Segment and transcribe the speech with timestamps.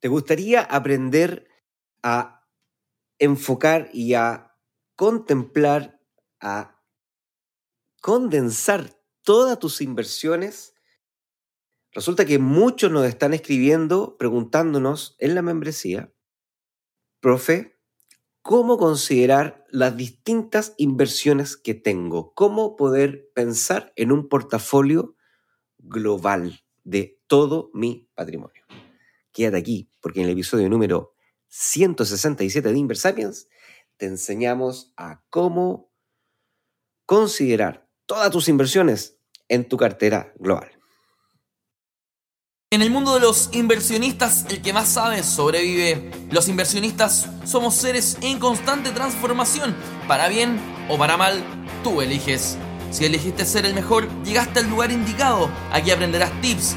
[0.00, 1.46] ¿Te gustaría aprender
[2.02, 2.48] a
[3.18, 4.56] enfocar y a
[4.96, 6.00] contemplar,
[6.40, 6.82] a
[8.00, 10.74] condensar todas tus inversiones?
[11.92, 16.14] Resulta que muchos nos están escribiendo preguntándonos en la membresía,
[17.20, 17.78] profe,
[18.40, 22.32] ¿cómo considerar las distintas inversiones que tengo?
[22.32, 25.14] ¿Cómo poder pensar en un portafolio
[25.76, 28.59] global de todo mi patrimonio?
[29.32, 31.14] Quédate aquí, porque en el episodio número
[31.48, 33.48] 167 de Inversapiens
[33.96, 35.90] te enseñamos a cómo
[37.06, 40.70] considerar todas tus inversiones en tu cartera global.
[42.72, 46.08] En el mundo de los inversionistas, el que más sabe sobrevive.
[46.30, 49.74] Los inversionistas somos seres en constante transformación.
[50.06, 50.56] Para bien
[50.88, 51.42] o para mal,
[51.82, 52.56] tú eliges.
[52.92, 55.50] Si elegiste ser el mejor, llegaste al lugar indicado.
[55.72, 56.76] Aquí aprenderás tips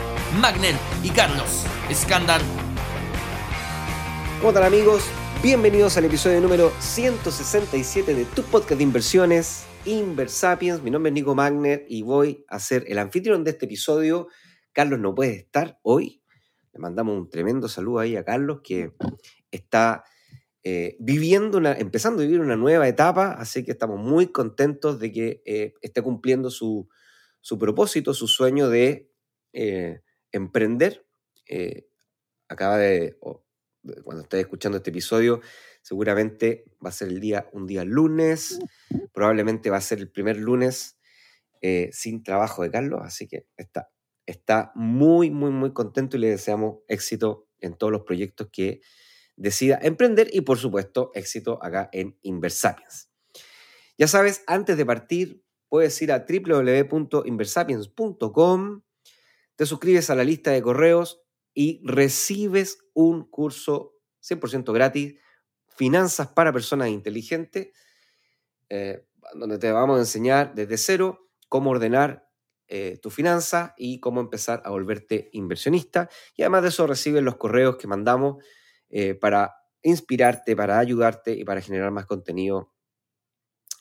[0.39, 2.45] Magner y Carlos Escándalo.
[4.37, 5.03] ¿Cómo están amigos?
[5.43, 10.81] Bienvenidos al episodio número 167 de tu podcast de inversiones, Inversapiens.
[10.83, 14.29] Mi nombre es Nico Magner y voy a ser el anfitrión de este episodio.
[14.71, 16.23] Carlos no puede estar hoy.
[16.71, 18.93] Le mandamos un tremendo saludo ahí a Carlos que
[19.51, 20.05] está
[20.63, 25.11] eh, viviendo una, empezando a vivir una nueva etapa, así que estamos muy contentos de
[25.11, 26.87] que eh, esté cumpliendo su,
[27.59, 29.11] propósito, su sueño de
[29.51, 29.99] eh,
[30.31, 31.05] emprender.
[31.47, 31.87] Eh,
[32.47, 33.17] acaba de,
[34.03, 35.41] cuando estés escuchando este episodio,
[35.81, 38.59] seguramente va a ser el día, un día lunes,
[39.13, 40.97] probablemente va a ser el primer lunes
[41.61, 43.91] eh, sin trabajo de Carlos, así que está,
[44.25, 48.81] está muy, muy, muy contento y le deseamos éxito en todos los proyectos que
[49.35, 53.11] decida emprender y por supuesto éxito acá en Inversapiens.
[53.97, 58.81] Ya sabes, antes de partir, puedes ir a www.inversapiens.com
[59.61, 61.21] te suscribes a la lista de correos
[61.53, 63.93] y recibes un curso
[64.27, 65.19] 100% gratis,
[65.67, 67.67] Finanzas para Personas Inteligentes,
[68.69, 69.05] eh,
[69.35, 72.27] donde te vamos a enseñar desde cero cómo ordenar
[72.69, 76.09] eh, tu finanza y cómo empezar a volverte inversionista.
[76.35, 78.43] Y además de eso recibes los correos que mandamos
[78.89, 82.73] eh, para inspirarte, para ayudarte y para generar más contenido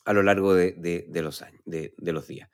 [0.05, 2.51] a lo largo de, los años, de los días.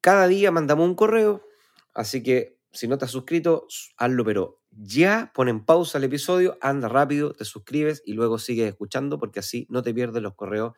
[0.00, 1.46] Cada día mandamos un correo
[1.96, 6.58] Así que si no te has suscrito, hazlo, pero ya pon en pausa el episodio,
[6.60, 10.74] anda rápido, te suscribes y luego sigues escuchando porque así no te pierdes los correos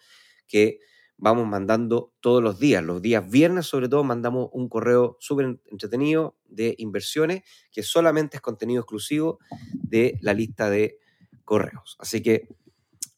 [0.46, 0.78] que
[1.16, 2.84] vamos mandando todos los días.
[2.84, 7.42] Los días viernes, sobre todo, mandamos un correo súper entretenido de inversiones
[7.72, 9.40] que solamente es contenido exclusivo
[9.72, 10.98] de la lista de
[11.44, 11.96] correos.
[11.98, 12.48] Así que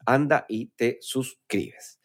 [0.06, 2.00] anda y te suscribes.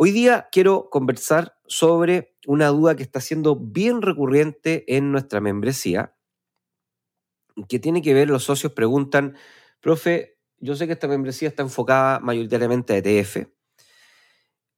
[0.00, 6.14] Hoy día quiero conversar sobre una duda que está siendo bien recurrente en nuestra membresía,
[7.68, 9.36] que tiene que ver, los socios preguntan,
[9.80, 13.48] profe, yo sé que esta membresía está enfocada mayoritariamente a ETF,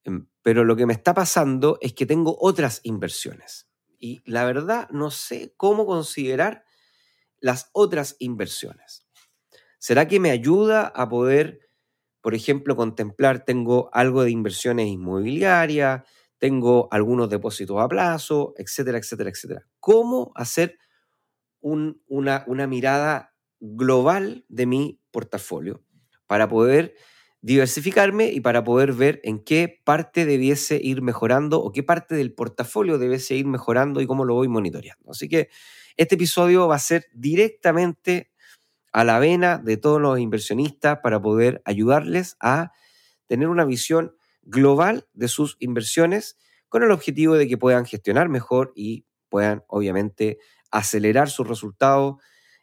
[0.05, 3.69] em, pero lo que me está pasando es que tengo otras inversiones.
[3.99, 6.65] Y la verdad no sé cómo considerar
[7.41, 9.07] las otras inversiones.
[9.79, 11.70] ¿Será que me ayuda a poder,
[12.21, 16.03] por ejemplo, contemplar, tengo algo de inversiones inmobiliarias,
[16.39, 19.67] tengo algunos depósitos a plazo, etcétera, etcétera, etcétera.
[19.79, 20.79] ¿Cómo hacer
[21.61, 25.83] una, una mirada global de mi portafolio
[26.27, 26.95] para poder
[27.43, 32.35] diversificarme y para poder ver en qué parte debiese ir mejorando o qué parte del
[32.35, 35.11] portafolio debiese ir mejorando y cómo lo voy monitoreando.
[35.11, 35.49] Así que
[35.97, 38.30] este episodio va a ser directamente
[38.93, 42.73] a la vena de todos los inversionistas para poder ayudarles a
[43.27, 46.37] tener una visión global de sus inversiones
[46.69, 50.39] con el objetivo de que puedan gestionar mejor y puedan obviamente
[50.71, 52.17] acelerar sus resultados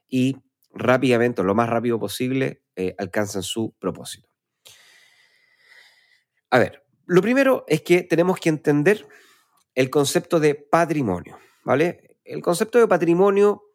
[0.07, 0.37] y
[0.71, 4.29] rápidamente, o lo más rápido posible, eh, alcancen su propósito.
[6.49, 9.07] A ver, lo primero es que tenemos que entender
[9.75, 12.17] el concepto de patrimonio, ¿vale?
[12.23, 13.66] El concepto de patrimonio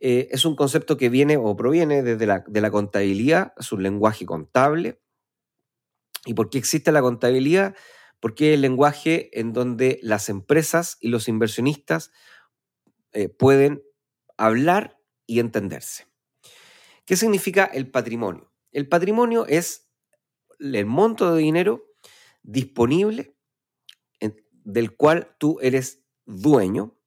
[0.00, 3.82] eh, es un concepto que viene o proviene desde la, de la contabilidad, es un
[3.82, 5.00] lenguaje contable,
[6.28, 7.74] ¿Y por qué existe la contabilidad?
[8.20, 12.10] Porque es el lenguaje en donde las empresas y los inversionistas
[13.12, 13.82] eh, pueden
[14.36, 16.06] hablar y entenderse.
[17.06, 18.52] ¿Qué significa el patrimonio?
[18.72, 19.88] El patrimonio es
[20.58, 21.86] el monto de dinero
[22.42, 23.34] disponible
[24.64, 26.97] del cual tú eres dueño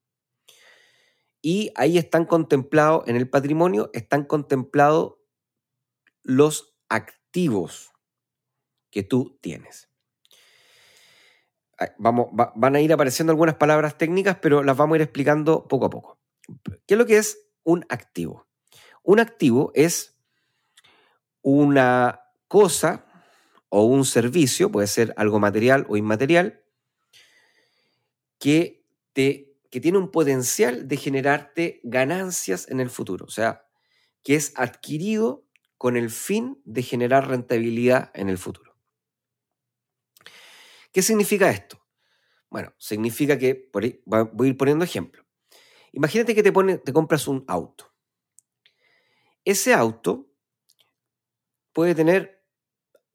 [1.42, 5.16] y ahí están contemplados, en el patrimonio están contemplados
[6.24, 7.92] los activos
[8.92, 9.90] que tú tienes.
[11.98, 15.86] Vamos, van a ir apareciendo algunas palabras técnicas, pero las vamos a ir explicando poco
[15.88, 16.20] a poco.
[16.86, 18.48] ¿Qué es lo que es un activo?
[19.02, 20.16] Un activo es
[21.42, 23.06] una cosa
[23.70, 26.62] o un servicio, puede ser algo material o inmaterial,
[28.38, 33.66] que te que tiene un potencial de generarte ganancias en el futuro, o sea,
[34.22, 35.48] que es adquirido
[35.78, 38.78] con el fin de generar rentabilidad en el futuro.
[40.92, 41.84] ¿Qué significa esto?
[42.50, 45.26] Bueno, significa que, voy a ir poniendo ejemplo.
[45.94, 47.94] Imagínate que te, te compras un auto.
[49.46, 50.30] Ese auto
[51.72, 52.44] puede tener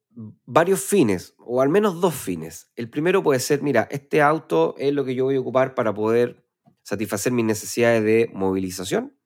[0.09, 2.71] varios fines, o al menos dos fines.
[2.75, 5.93] El primero puede ser, mira, este auto es lo que yo voy a ocupar para
[5.93, 6.46] poder
[6.87, 9.19] satisfacer mis necesidades de movilización.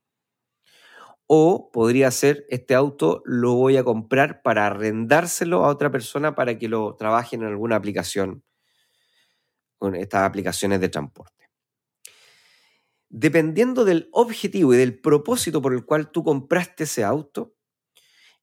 [1.27, 6.57] O podría ser, este auto lo voy a comprar para arrendárselo a otra persona para
[6.57, 8.43] que lo trabaje en alguna aplicación,
[9.77, 11.51] con estas aplicaciones de transporte.
[13.09, 17.53] Dependiendo del objetivo y del propósito por el cual tú compraste ese auto,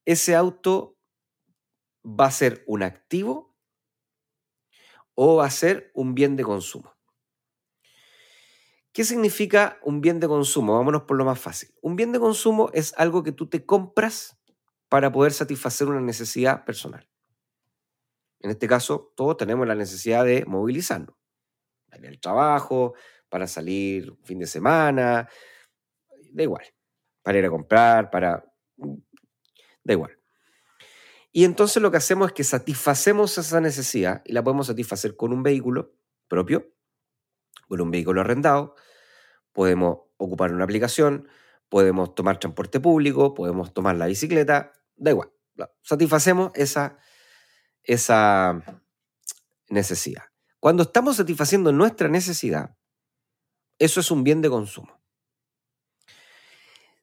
[0.05, 0.97] ese auto
[2.05, 3.53] va a ser un activo
[5.13, 6.98] o va a ser un bien de consumo.
[8.91, 10.75] ¿Qué significa un bien de consumo?
[10.75, 11.69] Vámonos por lo más fácil.
[11.81, 14.37] Un bien de consumo es algo que tú te compras
[14.89, 17.07] para poder satisfacer una necesidad personal.
[18.39, 21.15] En este caso, todos tenemos la necesidad de movilizarnos.
[21.89, 22.95] Para al trabajo,
[23.29, 25.29] para salir un fin de semana,
[26.31, 26.65] da igual.
[27.21, 28.43] Para ir a comprar, para...
[29.83, 30.17] Da igual.
[31.31, 35.31] Y entonces lo que hacemos es que satisfacemos esa necesidad y la podemos satisfacer con
[35.31, 35.93] un vehículo
[36.27, 36.73] propio
[37.69, 38.75] con un vehículo arrendado,
[39.53, 41.29] podemos ocupar una aplicación,
[41.69, 45.31] podemos tomar transporte público, podemos tomar la bicicleta, da igual.
[45.83, 46.97] Satisfacemos esa,
[47.83, 48.61] esa
[49.69, 50.23] necesidad.
[50.59, 52.75] Cuando estamos satisfaciendo nuestra necesidad,
[53.77, 55.01] eso es un bien de consumo.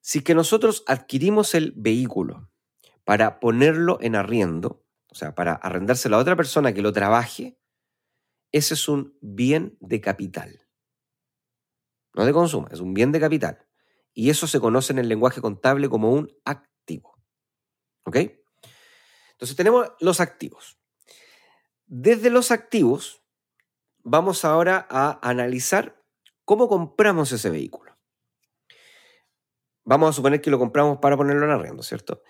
[0.01, 2.51] Si que nosotros adquirimos el vehículo
[3.05, 7.59] para ponerlo en arriendo, o sea, para arrendárselo a otra persona que lo trabaje,
[8.57, 10.67] ese es un bien de capital.
[12.15, 13.67] No de consumo, es un bien de capital.
[14.15, 17.19] Y eso se conoce en el lenguaje contable como un activo.
[18.05, 18.17] ¿Ok?
[19.33, 20.79] Entonces tenemos los activos.
[21.85, 23.23] Desde los activos
[24.03, 26.03] vamos ahora a analizar
[26.45, 27.99] cómo compramos ese vehículo.
[29.85, 32.23] Vamos a suponer que lo compramos para ponerlo en arriendo, ¿cierto?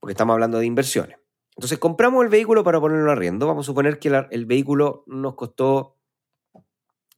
[0.00, 1.18] Porque estamos hablando de inversiones.
[1.56, 3.46] Entonces compramos el vehículo para ponerlo en arriendo.
[3.46, 5.98] Vamos a suponer que el vehículo nos costó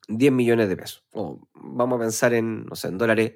[0.09, 1.05] 10 millones de pesos.
[1.13, 3.35] O vamos a pensar en, no sé, en dólares.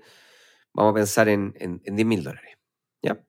[0.72, 2.58] Vamos a pensar en, en, 10 mil dólares.
[3.02, 3.24] ¿Ya?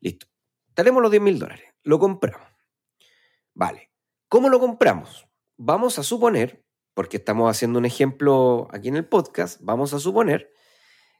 [0.00, 0.26] Listo.
[0.74, 1.74] Tenemos los 10 mil dólares.
[1.82, 2.48] Lo compramos.
[3.54, 3.90] Vale.
[4.28, 5.28] ¿Cómo lo compramos?
[5.56, 6.64] Vamos a suponer,
[6.94, 10.52] porque estamos haciendo un ejemplo aquí en el podcast, vamos a suponer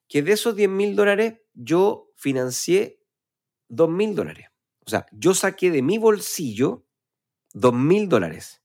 [0.08, 3.02] que de esos 10 mil dólares yo financié
[3.68, 4.48] 2 mil dólares.
[4.86, 6.86] O sea, yo saqué de mi bolsillo
[7.52, 8.62] dos mil dólares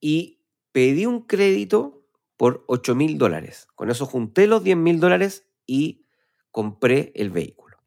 [0.00, 3.66] y pedí un crédito por 8 mil dólares.
[3.74, 6.06] Con eso junté los 10 mil dólares y
[6.50, 7.78] compré el vehículo.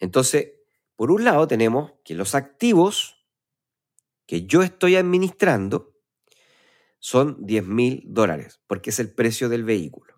[0.00, 0.54] Entonces,
[0.96, 3.24] por un lado tenemos que los activos
[4.26, 5.96] que yo estoy administrando
[6.98, 10.14] son 10 mil dólares, porque es el precio del vehículo.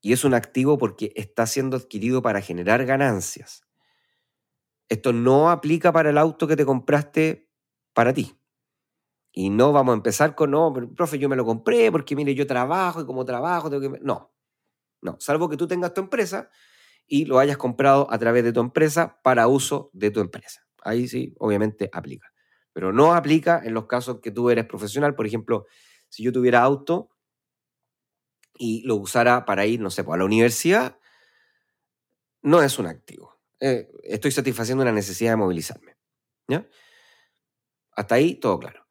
[0.00, 3.66] Y es un activo porque está siendo adquirido para generar ganancias.
[4.90, 7.48] Esto no aplica para el auto que te compraste
[7.94, 8.36] para ti.
[9.32, 12.44] Y no vamos a empezar con, no, profe, yo me lo compré porque mire, yo
[12.44, 14.00] trabajo y como trabajo tengo que...
[14.02, 14.34] No,
[15.00, 16.50] no, salvo que tú tengas tu empresa
[17.06, 20.66] y lo hayas comprado a través de tu empresa para uso de tu empresa.
[20.82, 22.32] Ahí sí, obviamente aplica.
[22.72, 25.14] Pero no aplica en los casos que tú eres profesional.
[25.14, 25.66] Por ejemplo,
[26.08, 27.10] si yo tuviera auto
[28.58, 30.98] y lo usara para ir, no sé, pues, a la universidad,
[32.42, 33.29] no es un activo.
[33.60, 35.96] Eh, estoy satisfaciendo una necesidad de movilizarme.
[36.48, 36.66] ¿ya?
[37.92, 38.86] Hasta ahí todo claro.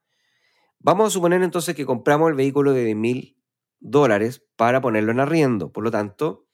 [0.79, 3.37] Vamos a suponer entonces que compramos el vehículo de mil
[3.79, 5.71] dólares para ponerlo en arriendo.
[5.71, 6.47] Por lo tanto,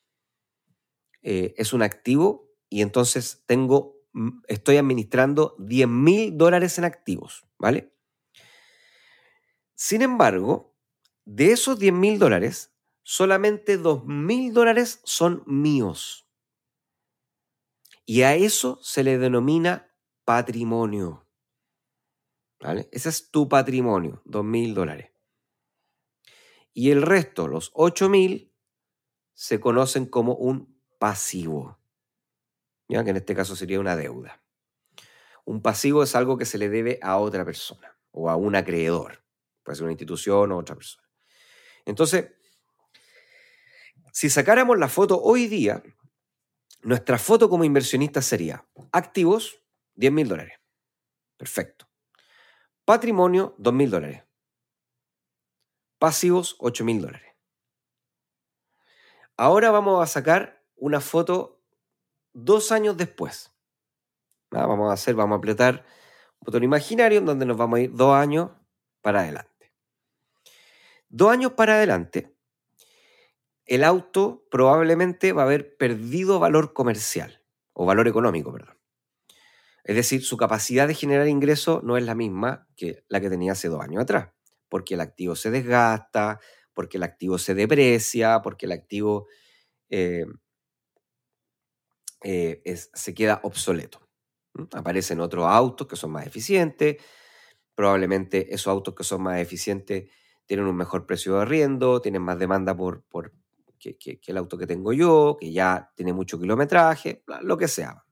[1.22, 7.46] eh, es un activo y entonces tengo, mm, estoy administrando 10 mil dólares en activos,
[7.58, 7.94] ¿vale?
[9.76, 10.76] Sin embargo,
[11.26, 16.25] de esos 10 mil dólares, solamente 2 mil dólares son míos.
[18.06, 19.92] Y a eso se le denomina
[20.24, 21.28] patrimonio.
[22.60, 22.88] ¿Vale?
[22.92, 25.12] Ese es tu patrimonio, mil dólares.
[26.74, 28.54] Y el resto, los ocho mil,
[29.34, 31.80] se conocen como un pasivo.
[32.88, 33.04] ¿Ya?
[33.04, 34.42] Que en este caso sería una deuda.
[35.44, 39.24] Un pasivo es algo que se le debe a otra persona o a un acreedor.
[39.64, 41.08] Puede ser una institución o otra persona.
[41.86, 42.32] Entonces,
[44.12, 45.84] si sacáramos la foto hoy día,
[46.86, 49.60] nuestra foto como inversionista sería activos,
[49.96, 50.60] 10 mil dólares.
[51.36, 51.88] Perfecto.
[52.86, 54.24] Patrimonio, 2 mil dólares.
[55.98, 57.34] Pasivos, 8 mil dólares.
[59.36, 61.60] Ahora vamos a sacar una foto
[62.34, 63.52] dos años después.
[64.52, 65.84] Ah, vamos a hacer, vamos a apretar
[66.40, 68.52] un botón imaginario en donde nos vamos a ir dos años
[69.02, 69.74] para adelante.
[71.10, 72.35] Dos años para adelante,
[73.66, 77.42] el auto probablemente va a haber perdido valor comercial
[77.74, 78.78] o valor económico, perdón.
[79.84, 83.52] Es decir, su capacidad de generar ingreso no es la misma que la que tenía
[83.52, 84.32] hace dos años atrás,
[84.68, 86.40] porque el activo se desgasta,
[86.74, 89.28] porque el activo se deprecia, porque el activo
[89.90, 90.26] eh,
[92.24, 94.08] eh, se queda obsoleto.
[94.74, 96.98] Aparecen otros autos que son más eficientes,
[97.76, 100.10] probablemente esos autos que son más eficientes
[100.48, 103.04] tienen un mejor precio de arriendo, tienen más demanda por
[103.80, 108.04] que, el auto que tengo yo, que ya tiene mucho kilometraje, lo que sea.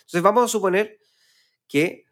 [0.00, 0.98] Entonces vamos a suponer
[1.66, 2.06] que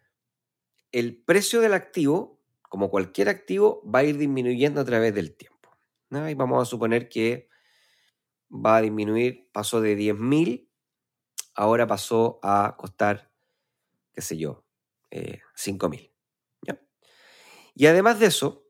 [0.93, 5.57] el precio del activo, como cualquier activo, va a ir disminuyendo a través del tiempo.
[6.11, 7.49] Y vamos a suponer que
[8.51, 10.69] va a disminuir, pasó de 10.000,
[11.55, 13.33] ahora pasó a costar,
[14.13, 14.65] qué sé yo,
[15.11, 16.13] eh, 5.000.
[17.79, 18.67] Y además de eso,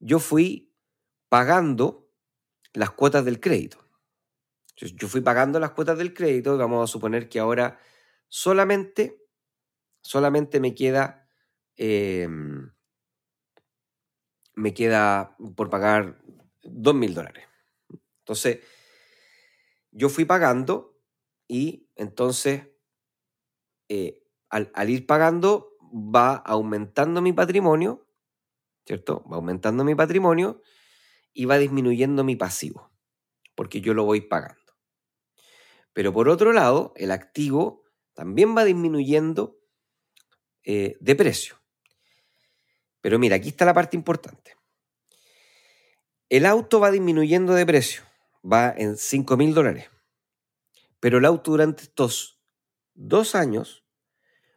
[0.00, 0.74] yo fui
[1.28, 2.07] pagando
[2.74, 3.78] las cuotas del crédito.
[4.76, 7.80] Yo fui pagando las cuotas del crédito y vamos a suponer que ahora
[8.28, 9.20] solamente,
[10.00, 11.28] solamente me queda,
[11.76, 12.70] em,
[14.54, 16.20] me queda por pagar
[16.62, 17.44] dos mil dólares.
[18.20, 18.60] Entonces,
[19.90, 20.96] yo fui pagando
[21.48, 22.68] y entonces,
[23.88, 28.06] eh, al, al, ir pagando, va aumentando mi patrimonio,
[28.86, 29.24] ¿cierto?
[29.28, 30.62] Va aumentando mi patrimonio
[31.32, 32.90] y va disminuyendo mi pasivo,
[33.54, 34.58] porque yo lo voy pagando.
[35.92, 39.58] Pero por otro lado, el activo también va disminuyendo
[40.64, 41.56] eh, de precio.
[43.00, 44.56] Pero mira, aquí está la parte importante.
[46.28, 48.02] El auto va disminuyendo de precio,
[48.44, 49.88] va en 5 mil dólares.
[51.00, 52.40] Pero el auto durante estos
[52.94, 53.84] dos años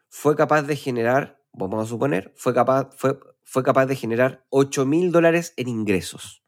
[0.09, 4.85] fue capaz de generar, vamos a suponer, fue capaz, fue, fue capaz de generar 8
[4.85, 6.40] mil dólares en ingresos.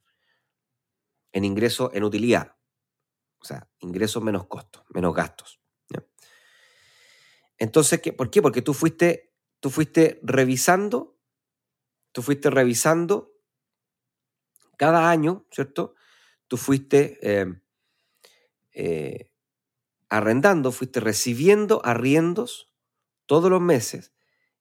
[1.34, 2.56] En ingresos, en utilidad.
[3.40, 5.60] O sea, ingresos menos costos, menos gastos.
[7.58, 8.42] Entonces, ¿qué, ¿por qué?
[8.42, 11.18] Porque tú fuiste, tú fuiste revisando,
[12.12, 13.32] tú fuiste revisando
[14.78, 15.96] cada año, ¿cierto?
[16.48, 17.62] Tú fuiste em,
[18.74, 19.32] eh,
[20.10, 22.72] arrendando, fuiste recibiendo arriendos
[23.26, 24.14] todos los meses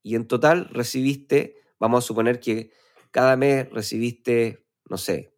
[0.03, 2.73] y en total recibiste, vamos a suponer que
[3.11, 5.32] cada mes recibiste, no sé,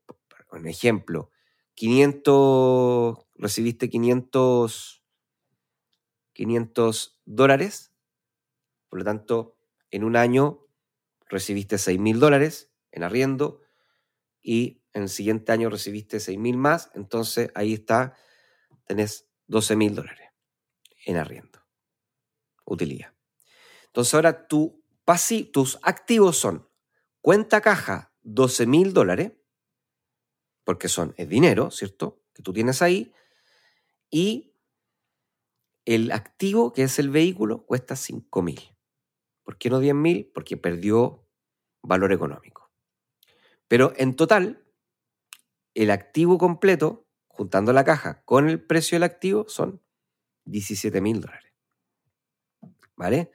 [0.60, 1.30] un ejemplo,
[1.74, 5.04] 500, recibiste 500,
[6.32, 7.92] 500 dólares,
[8.88, 9.56] por lo tanto,
[9.90, 10.66] en un año
[11.28, 13.60] recibiste 6 mil dólares en arriendo
[14.42, 18.16] y en el siguiente año recibiste 6 mil más, entonces ahí está,
[18.86, 20.30] tenés 12 mil dólares
[21.06, 21.60] en arriendo,
[22.64, 23.14] utilidad.
[23.86, 24.84] Entonces ahora tu
[25.52, 26.68] tus activos son
[27.20, 29.32] cuenta caja 12 mil dólares,
[30.64, 32.22] porque son, es dinero, ¿cierto?
[32.32, 33.12] Que tú tienes ahí,
[34.10, 34.54] y
[35.84, 38.60] el activo, que es el vehículo, cuesta 5 mil.
[39.42, 40.30] ¿Por qué no 10 mil?
[40.32, 41.28] Porque perdió
[41.82, 42.70] valor económico.
[43.68, 44.64] Pero en total,
[45.74, 49.82] el activo completo, juntando la caja con el precio del activo, son
[50.44, 51.52] 17 mil dólares.
[52.96, 53.30] ¿Vale?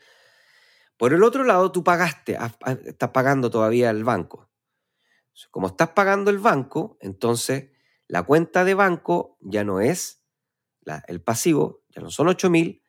[0.98, 2.38] Por el otro lado, tú pagaste,
[2.86, 4.49] estás pagando todavía el banco.
[5.52, 7.72] Como estás pagando el banco, entonces
[8.08, 10.26] la cuenta de banco ya no es
[11.08, 12.84] el pasivo, ya no son 8 mil,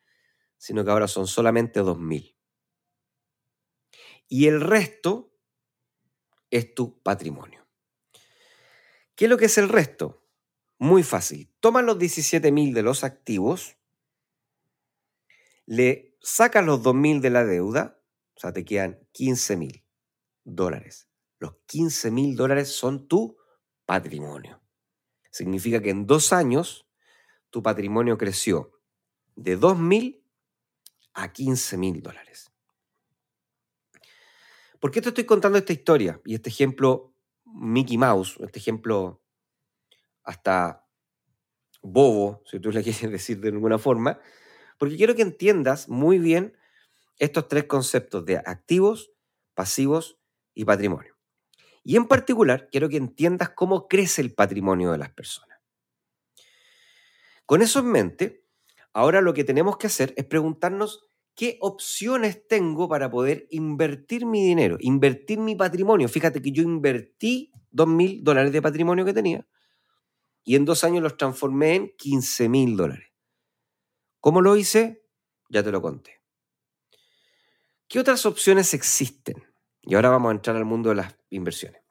[0.57, 2.35] sino que ahora son solamente 2 mil.
[4.27, 5.33] Y el resto
[6.49, 7.67] es tu patrimonio.
[9.15, 10.25] ¿Qué es lo que es el resto?
[10.79, 11.53] Muy fácil.
[11.59, 13.77] Toma los 17 mil de los activos,
[15.67, 18.01] le sacas los 2 mil de la deuda,
[18.35, 19.85] o sea, te quedan 15 mil
[20.43, 21.10] dólares.
[21.41, 23.35] Los 15 mil dólares son tu
[23.87, 24.61] patrimonio.
[25.31, 26.85] Significa que en dos años
[27.49, 28.79] tu patrimonio creció
[29.35, 30.23] de 2 mil
[31.13, 32.51] a 15 mil dólares.
[34.79, 39.23] ¿Por qué te estoy contando esta historia y este ejemplo Mickey Mouse, este ejemplo
[40.21, 40.87] hasta
[41.81, 44.19] bobo, si tú le quieres decir de alguna forma?
[44.77, 46.55] Porque quiero que entiendas muy bien
[47.17, 49.11] estos tres conceptos de activos,
[49.55, 50.19] pasivos
[50.53, 51.10] y patrimonio.
[51.83, 55.59] Y en particular, quiero que entiendas cómo crece el patrimonio de las personas.
[57.45, 58.45] Con eso en mente,
[58.93, 64.45] ahora lo que tenemos que hacer es preguntarnos qué opciones tengo para poder invertir mi
[64.45, 66.07] dinero, invertir mi patrimonio.
[66.07, 69.47] Fíjate que yo invertí 2 mil dólares de patrimonio que tenía
[70.43, 73.07] y en dos años los transformé en 15 mil dólares.
[74.19, 75.03] ¿Cómo lo hice?
[75.49, 76.21] Ya te lo conté.
[77.87, 79.50] ¿Qué otras opciones existen?
[79.83, 81.81] Y ahora vamos a entrar al mundo de las inversiones.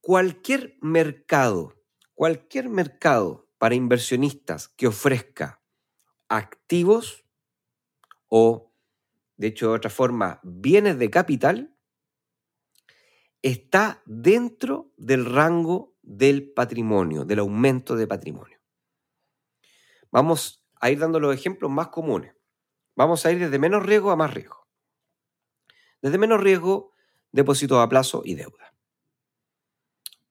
[0.00, 1.74] Cualquier mercado,
[2.14, 5.62] cualquier mercado para inversionistas que ofrezca
[6.28, 7.24] activos
[8.28, 8.72] o,
[9.36, 11.76] de hecho, de otra forma, bienes de capital,
[13.42, 18.58] está dentro del rango del patrimonio, del aumento de patrimonio.
[20.10, 22.34] Vamos a ir dando los ejemplos más comunes.
[22.96, 24.63] Vamos a ir desde menos riesgo a más riesgo.
[26.04, 26.92] Desde menos riesgo,
[27.32, 28.74] depósitos a plazo y deuda.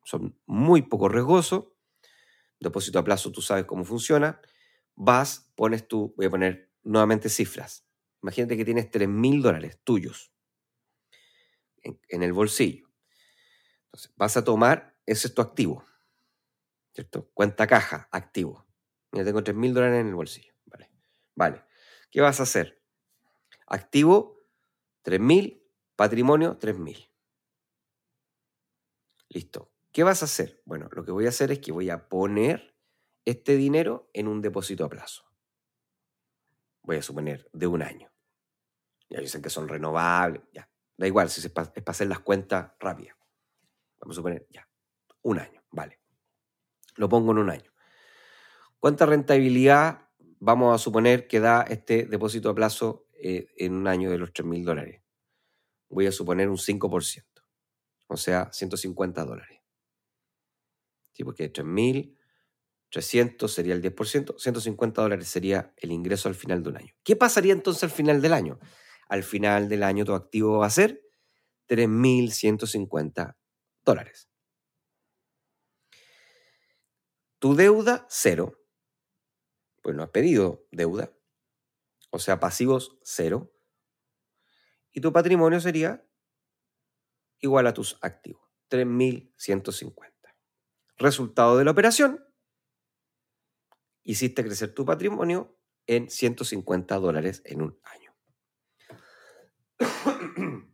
[0.03, 1.63] Son muy poco riesgosos.
[2.60, 4.39] Depósito a plazo, tú sabes cómo funciona.
[4.94, 7.88] Vas, pones tú, voy a poner nuevamente cifras.
[8.22, 10.32] Imagínate que tienes 3 mil dólares tuyos
[11.82, 12.88] en, el bolsillo.
[13.86, 15.84] Entonces, vas a tomar, ese es tu activo.
[16.94, 17.32] ¿Cierto?
[17.34, 18.63] Cuenta caja, activo.
[19.12, 20.53] Mira, tengo 3 mil dólares en el bolsillo.
[20.68, 20.92] Vale.
[21.34, 21.63] Vale.
[22.12, 22.80] ¿Qué vas a hacer?
[23.65, 24.38] Activo,
[25.01, 25.62] 3 mil
[26.03, 27.10] Patrimonio, 3.000.
[29.29, 29.72] Listo.
[29.93, 30.62] ¿Qué vas a hacer?
[30.65, 32.75] Bueno, lo que voy a hacer es que voy a poner
[33.24, 35.24] este dinero en un depósito a plazo.
[36.81, 38.12] Voy a suponer de un año.
[39.10, 40.70] Ya dicen que son renovables, ya.
[40.98, 43.16] Da igual si es para, hacer las cuentas rápidas.
[44.01, 44.68] Vamos a suponer, ya,
[45.22, 46.01] un año, vale.
[46.98, 47.72] Lo pongo en un año.
[48.77, 50.09] ¿Cuánta rentabilidad
[50.42, 54.33] vamos a suponer que da este depósito a plazo eh, en un año de los
[54.33, 55.02] 3 mil dólares?
[55.94, 57.24] Voy a suponer un 5%,
[58.08, 59.62] o sea, 150 dólares.
[61.14, 61.24] ¿Sí?
[61.24, 66.94] Porque 3.300 sería el 10%, 150 dólares sería el ingreso al final de un año.
[67.03, 68.60] ¿Qué pasaría entonces al final del año?
[69.08, 71.01] Al final del año tu activo va a ser
[71.68, 73.38] 3.150
[73.86, 74.29] dólares.
[77.40, 78.60] Tu deuda, cero.
[79.82, 81.14] Pues no has pedido deuda.
[82.10, 83.52] O sea, pasivos, cero
[84.94, 86.08] y tu patrimonio sería
[87.40, 90.03] igual a tus activos, 3.150.
[90.98, 92.24] Resultado de la operación,
[94.03, 98.16] hiciste crecer tu patrimonio en 150 dólares en un año.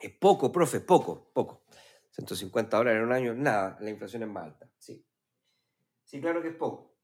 [0.00, 1.64] es poco, profe, poco, poco.
[2.10, 4.70] 150 dólares en un año, nada, la inflación es más alta.
[4.78, 6.96] Sí, claro que es poco.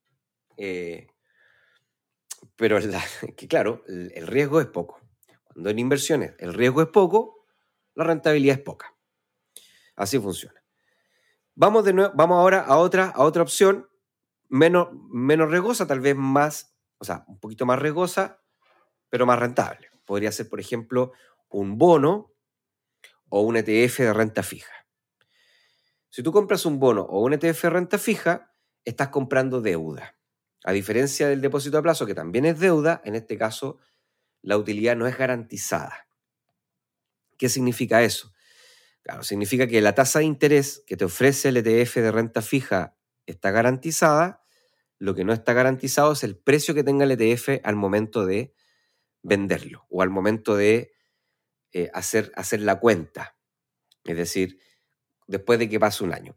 [0.56, 1.08] Eh,
[2.56, 2.78] pero
[3.36, 4.99] que claro, el riesgo es poco.
[5.68, 7.46] En inversiones el riesgo es poco,
[7.94, 8.94] la rentabilidad es poca.
[9.96, 10.62] Así funciona.
[11.54, 13.88] Vamos, de nuevo, vamos ahora a otra, a otra opción
[14.48, 18.42] menos, menos riesgosa, tal vez más, o sea, un poquito más riesgosa,
[19.08, 19.90] pero más rentable.
[20.04, 21.12] Podría ser, por ejemplo,
[21.48, 22.32] un bono
[23.28, 24.72] o un ETF de renta fija.
[26.08, 28.52] Si tú compras un bono o un ETF de renta fija,
[28.84, 30.16] estás comprando deuda.
[30.64, 33.78] A diferencia del depósito a plazo, que también es deuda, en este caso
[34.42, 36.06] la utilidad no es garantizada.
[37.36, 38.32] ¿Qué significa eso?
[39.02, 42.96] Claro, significa que la tasa de interés que te ofrece el ETF de renta fija
[43.26, 44.44] está garantizada.
[44.98, 48.54] Lo que no está garantizado es el precio que tenga el ETF al momento de
[49.22, 50.92] venderlo o al momento de
[51.72, 53.36] eh, hacer, hacer la cuenta.
[54.04, 54.58] Es decir,
[55.26, 56.36] después de que pase un año.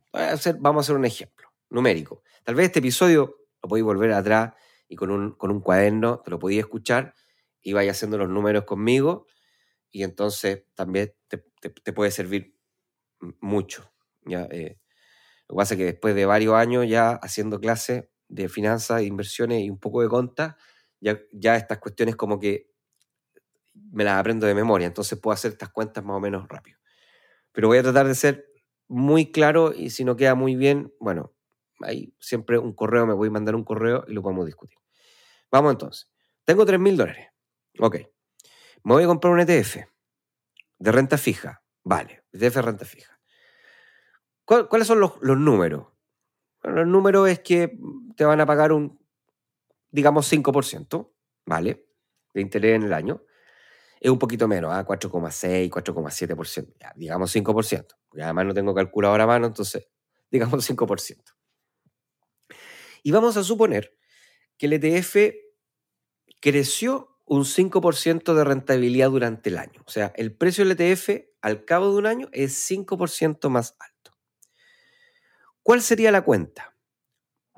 [0.60, 2.24] vamos a hacer un ejemplo numérico.
[2.44, 4.54] Tal vez este episodio lo podéis volver atrás
[4.88, 7.14] y con un, con un cuaderno te lo podéis escuchar
[7.64, 9.26] y vaya haciendo los números conmigo
[9.90, 12.58] y entonces también te, puede servir
[13.40, 13.94] mucho.
[14.26, 14.48] ¿ya?
[14.52, 14.80] Eh,
[15.48, 19.62] lo que pasa es que después de varios años ya haciendo clases de finanzas, inversiones
[19.62, 20.58] y un poco de conta,
[21.00, 22.72] ya, ya estas cuestiones como que
[23.92, 26.80] me las aprendo de memoria, entonces puedo hacer estas cuentas más o menos rápido.
[27.52, 28.48] Pero voy a tratar de ser
[28.88, 31.34] muy claro y si no queda muy bien, bueno,
[31.82, 34.78] ahí siempre un correo, me voy a mandar un correo y lo podemos discutir.
[35.52, 36.10] Vamos entonces.
[36.46, 37.33] Tengo 3 mil dólares.
[37.80, 37.98] Ok.
[38.84, 39.78] Me voy a comprar un ETF
[40.80, 41.64] de renta fija.
[41.84, 43.20] Vale, ETF de renta fija.
[44.46, 45.88] ¿Cuáles son los, números?
[46.62, 47.78] Bueno, los números es que
[48.16, 49.00] te van a pagar un,
[49.90, 51.10] digamos, 5%.
[51.46, 51.86] ¿Vale?
[52.34, 53.24] de interés en el año.
[54.00, 54.86] Es un poquito menos, ¿ah?
[54.86, 57.88] 4,6, 4,7%, ya, digamos 5%.
[58.10, 59.88] Porque además no tengo calculadora a mano, entonces
[60.32, 61.24] digamos 5%.
[63.04, 63.98] Y vamos a suponer
[64.58, 65.34] que el ETF
[66.40, 69.82] creció un 5% de rentabilidad durante el año.
[69.86, 74.18] O sea, el precio del ETF al cabo de un año es 5% más alto.
[75.62, 76.76] ¿Cuál sería la cuenta?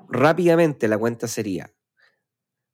[0.08, 1.74] Rápidamente la cuenta sería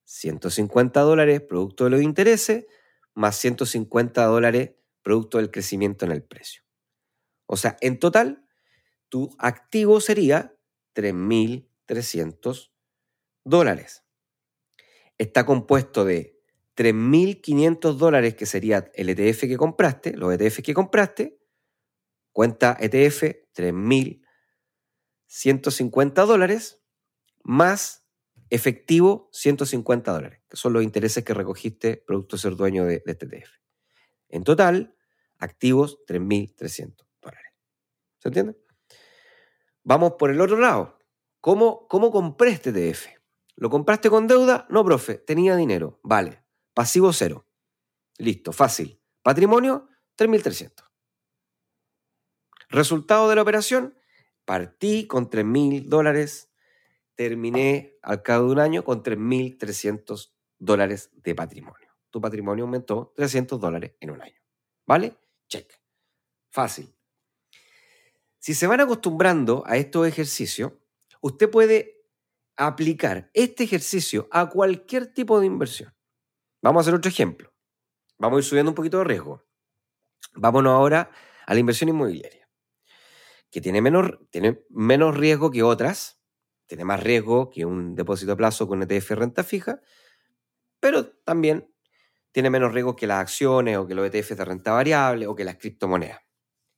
[0.05, 2.67] 150 dólares producto de los intereses
[3.15, 6.63] más 150 dólares producto del crecimiento en el precio.
[7.47, 8.47] O sea, en total,
[9.09, 10.57] tu activo sería
[10.95, 12.71] 3.300
[13.45, 14.05] dólares.
[15.19, 16.32] Está compuesto de
[16.77, 21.39] 3.500 dólares, que sería el ETF que compraste, los ETF que compraste,
[22.33, 23.23] cuenta ETF
[23.55, 26.83] 3.150 dólares,
[27.43, 28.07] más
[28.49, 33.51] efectivo 150 dólares, que son los intereses que recogiste producto ser dueño de, este ETF.
[34.29, 34.97] En total,
[35.39, 37.53] activos 3.300 dólares.
[38.19, 38.57] ¿Se entiende?
[39.85, 40.99] Vamos por el otro lado.
[41.41, 43.09] ¿Cómo, ¿Cómo compré este ETF?
[43.57, 44.67] ¿Lo compraste con deuda?
[44.71, 46.01] No, profe, tenía dinero.
[46.03, 46.42] Vale.
[46.75, 47.47] Pasivo cero.
[48.19, 49.01] Listo, fácil.
[49.23, 50.89] Patrimonio, 3.300.
[52.69, 53.99] Resultado de la operación,
[54.45, 56.51] partí con 3.000 dólares
[57.15, 61.89] terminé al cabo de un año con 3.300 dólares de patrimonio.
[62.11, 64.41] Tu patrimonio aumentó 300 dólares en un año.
[64.87, 65.17] ¿Vale?
[65.49, 65.73] Check.
[66.51, 66.95] Fácil.
[68.39, 70.73] Si se van acostumbrando a estos ejercicios,
[71.21, 72.07] usted puede
[72.57, 75.95] aplicar este ejercicio a cualquier tipo de inversión.
[76.63, 77.53] Vamos a hacer otro ejemplo.
[78.19, 79.45] Vamos a ir subiendo un poquito de riesgo.
[80.35, 81.11] Vámonos ahora
[81.47, 82.49] a la inversión inmobiliaria,
[83.51, 86.23] que tiene menos, tiene menos riesgo que otras,
[86.67, 89.81] tiene más riesgo que un depósito a plazo con ETF renta fija,
[90.81, 91.69] pero también
[92.31, 95.45] tiene menos riesgo que las acciones o que los ETFs de renta variable o que
[95.45, 96.21] las criptomonedas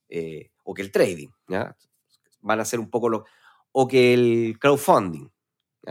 [0.08, 1.28] eh, o que el trading.
[2.40, 3.24] Van a ser un poco lo...
[3.72, 5.28] o que el crowdfunding.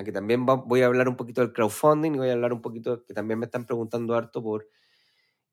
[0.04, 3.04] Que también voy a hablar un poquito del crowdfunding y voy a hablar un poquito,
[3.06, 4.68] que también me están preguntando harto por,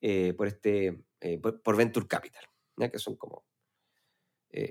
[0.01, 2.45] eh, por, este, eh, por, Venture Capital,
[2.77, 2.91] ¿ya?
[2.91, 3.45] que son como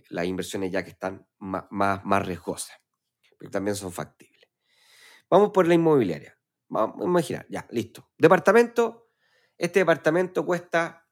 [0.09, 2.79] las inversiones ya que están más, más, más riesgosas
[3.39, 4.47] pero también son factibles.
[5.29, 6.37] Vamos por la inmobiliaria.
[6.67, 8.11] Vamos a imaginar, ya, listo.
[8.17, 9.09] Departamento,
[9.57, 11.07] este departamento cuesta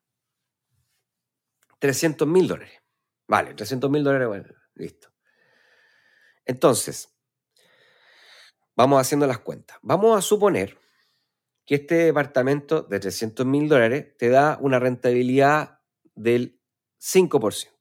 [1.79, 2.79] 300 mil dólares.
[3.27, 5.09] Vale, 300 mil dólares, bueno, listo.
[6.45, 7.16] Entonces,
[8.77, 9.77] vamos haciendo las cuentas.
[9.81, 10.77] Vamos a suponer
[11.65, 15.81] que este departamento de 300 mil dólares te da una rentabilidad
[16.15, 16.61] del
[16.97, 17.77] 5%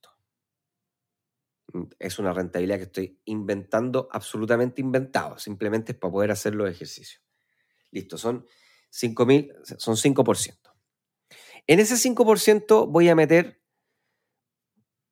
[1.99, 7.21] es una rentabilidad que estoy inventando, absolutamente inventado, simplemente es para poder hacer los ejercicios.
[7.91, 8.45] Listo, son
[8.89, 9.27] 5
[9.77, 10.57] son 5%.
[11.67, 13.61] En ese 5% voy a meter,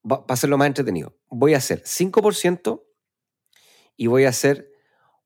[0.09, 2.85] va a ser lo más entretenido, voy a hacer 5%
[3.97, 4.71] y voy a hacer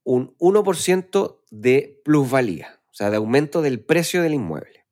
[0.10, 4.88] un 1% de plusvalía, o sea, de aumento del precio del inmueble.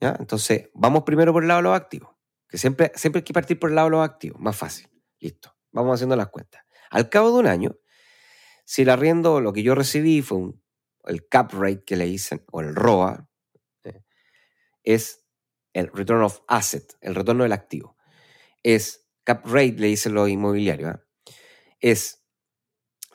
[0.00, 0.16] ¿Ya?
[0.18, 2.16] Entonces, vamos primero por el lado de los activos.
[2.48, 4.88] Que siempre, siempre hay que partir por el lado de los activos, más fácil.
[5.20, 6.62] Listo, vamos haciendo las cuentas.
[6.88, 7.76] Al cabo de un año,
[8.64, 10.62] si el arriendo, lo que yo recibí fue un,
[11.04, 13.28] el cap rate que le dicen, o el ROA,
[13.84, 14.02] eh,
[14.82, 15.26] es
[15.74, 17.98] el return of asset, el retorno del activo.
[18.62, 21.00] Es cap rate, le dicen los inmobiliarios, ¿eh?
[21.80, 22.17] es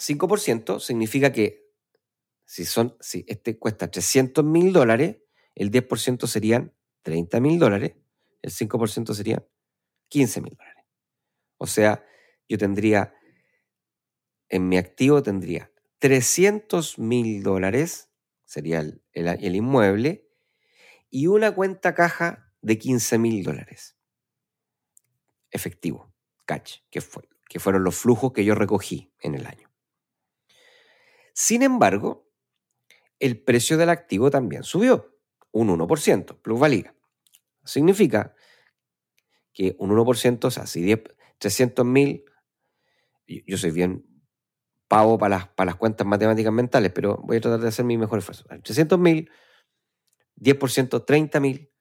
[0.06, 1.72] 5%, significa que
[2.46, 5.18] si, son, si este cuesta 300 mil dólares,
[5.56, 7.94] el 10% serían 30 mil dólares
[8.44, 9.48] el 5% sería
[10.10, 10.86] 15 mil dólares.
[11.58, 12.06] O sea,
[12.48, 13.16] yo tendría,
[14.50, 18.12] en mi activo tendría 300 mil dólares,
[18.44, 20.30] sería el, inmueble,
[21.10, 23.98] y una cuenta caja de 15 mil dólares.
[25.50, 26.14] Efectivo,
[26.46, 29.73] catch, que, fue, que fueron los flujos que yo recogí en el año.
[31.44, 32.32] Sin embargo,
[33.20, 35.14] el precio del activo también subió,
[35.52, 36.96] un 1%, plusvalía.
[37.66, 38.34] Significa
[39.52, 41.04] que un 1%, o sea, si 10,
[41.40, 42.24] 300 mil,
[43.28, 44.06] yo soy bien
[44.88, 47.98] pavo para las, para las cuentas matemáticas mentales, pero voy a tratar de hacer mi
[47.98, 48.46] mejor esfuerzo.
[48.46, 49.30] 300 mil,
[50.38, 51.74] 10%, 30 mil,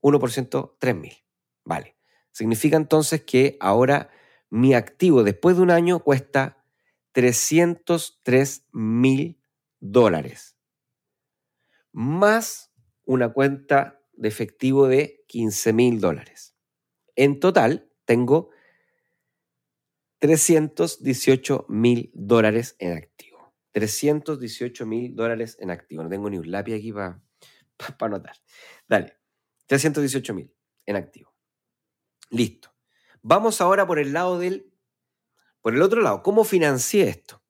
[0.00, 1.14] 1%, 3 mil.
[1.64, 1.96] Vale.
[2.30, 4.10] Significa entonces que ahora
[4.48, 6.61] mi activo después de un año cuesta
[7.12, 9.40] 303 mil
[9.80, 10.56] dólares.
[11.92, 12.72] Más
[13.04, 16.56] una cuenta de efectivo de 15 mil dólares.
[17.16, 18.50] En total, tengo
[20.18, 23.54] 318 mil dólares en activo.
[23.72, 26.02] 318 mil dólares en activo.
[26.02, 27.22] No tengo ni un lápiz aquí para
[27.76, 28.36] para anotar.
[28.88, 29.18] Dale,
[29.66, 30.54] 318 mil
[30.86, 31.34] en activo.
[32.30, 32.74] Listo.
[33.22, 34.71] Vamos ahora por el lado del,
[35.62, 37.42] por el otro lado, ¿cómo financié esto?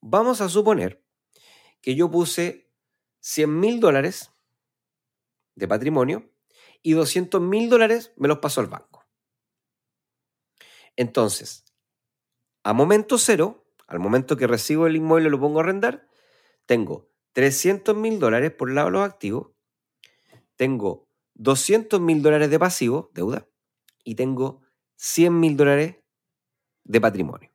[0.00, 1.02] Vamos a suponer
[1.80, 2.70] que yo puse
[3.20, 4.32] 100 mil dólares
[5.56, 6.30] de patrimonio
[6.82, 9.04] y 200 mil dólares me los pasó al banco.
[10.94, 11.64] Entonces,
[12.62, 16.08] a momento cero, al momento que recibo el inmueble y lo pongo a arrendar,
[16.66, 19.52] tengo 300 mil dólares por el lado de los activos,
[20.56, 23.48] tengo 200 mil dólares de pasivo, deuda,
[24.04, 24.62] y tengo
[24.96, 25.96] 100 mil dólares
[26.86, 27.50] de patrimonio.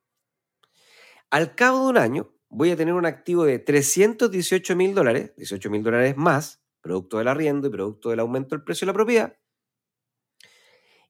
[1.29, 5.69] Al cabo de un año, voy a tener un activo de 318 mil dólares, 18
[5.69, 9.37] mil dólares más, producto del arriendo y producto del aumento del precio de la propiedad.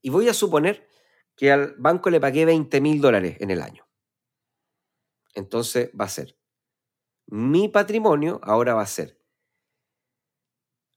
[0.01, 0.88] Y voy a suponer
[1.36, 3.88] que al banco le pagué 20 mil dólares en el año.
[5.34, 6.38] Entonces va a ser,
[7.27, 9.19] mi patrimonio ahora va a ser,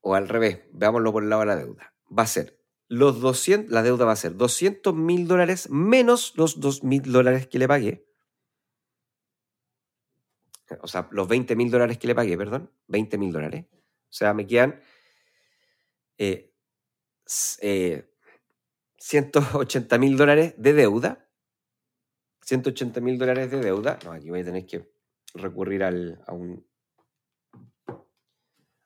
[0.01, 3.71] o al revés, veámoslo por el lado de la deuda, va a ser, los 200,
[3.71, 7.67] la deuda va a ser 200 mil dólares menos los 2 mil dólares que le
[7.67, 8.05] pagué,
[10.81, 13.65] o sea, los 20 mil dólares que le pagué, perdón, 20 mil dólares.
[13.71, 14.79] O sea, me quedan
[16.17, 16.53] eh,
[17.61, 18.09] eh,
[18.97, 21.29] 180 mil dólares de deuda.
[22.41, 23.99] 180 mil dólares de deuda.
[24.05, 24.91] No, aquí voy a tener que
[25.33, 26.65] recurrir al, a un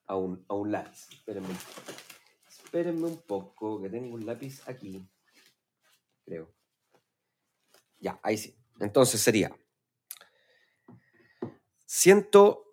[0.07, 0.91] a un, a.
[0.91, 1.53] Espérenme.
[2.69, 5.03] Espérenme un poco, que tengo un lápiz aquí.
[6.23, 6.53] Creo.
[7.99, 8.55] Ya, ahí sí.
[8.79, 9.51] Entonces sería
[11.87, 12.29] 100,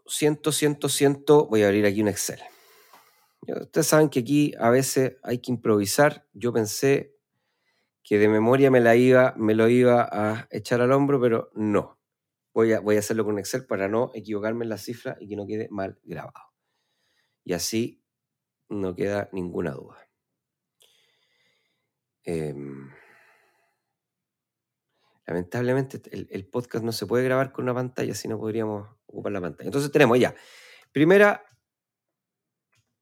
[0.06, 1.24] 100, 100, 100.
[1.48, 2.42] Voy a abrir aquí un Excel.
[3.48, 6.28] Ustedes saben que aquí a veces hay que improvisar.
[6.34, 7.16] Yo pensé
[8.02, 11.98] que de memoria me, la iba, me lo iba a echar al hombro, pero no.
[12.52, 15.36] Voy a, voy a hacerlo con Excel para no equivocarme en la cifra y que
[15.36, 16.52] no quede mal grabado.
[17.44, 18.02] Y así
[18.68, 19.96] no queda ninguna duda.
[22.24, 22.90] Em,
[25.26, 29.40] lamentablemente el, podcast no se puede grabar con una pantalla, si no podríamos ocupar la
[29.40, 29.68] pantalla.
[29.68, 30.34] Entonces tenemos ya,
[30.92, 31.44] primera,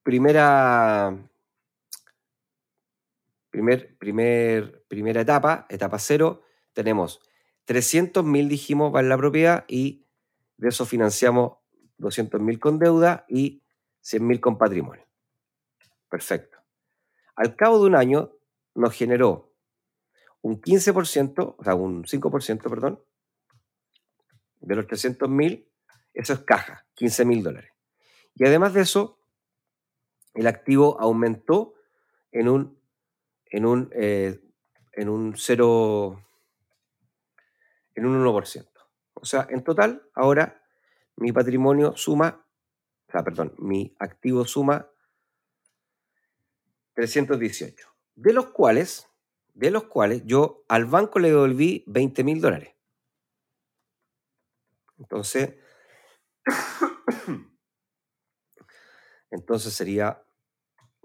[0.02, 1.30] primera
[3.54, 7.20] Primer, primer, primera etapa, etapa cero, tenemos
[7.68, 10.08] 300.000 dijimos en la propiedad y
[10.56, 11.58] de eso financiamos
[12.00, 13.62] 200.000 con deuda y
[14.02, 15.06] 100.000 con patrimonio.
[16.14, 16.58] Perfecto.
[17.34, 18.30] Al cabo de un año
[18.76, 19.52] nos generó
[20.42, 23.02] un 15%, o sea, un 5%, perdón,
[24.60, 25.66] de los 300.000,
[26.12, 27.72] eso es caja, 15.000 dólares.
[28.36, 29.18] Y además de eso,
[30.34, 31.74] el activo aumentó
[32.30, 32.78] en un
[33.46, 34.40] en un, eh,
[34.92, 36.24] en un 0,
[37.96, 38.68] en un 1%.
[39.14, 40.62] O sea, en total, ahora
[41.16, 42.46] mi patrimonio suma,
[43.08, 44.88] o sea, perdón, mi activo suma
[46.94, 49.08] 318, de los cuales,
[49.52, 52.74] de los cuales yo al banco le devolví 20 mil dólares.
[54.98, 55.54] Entonces,
[59.30, 60.22] entonces sería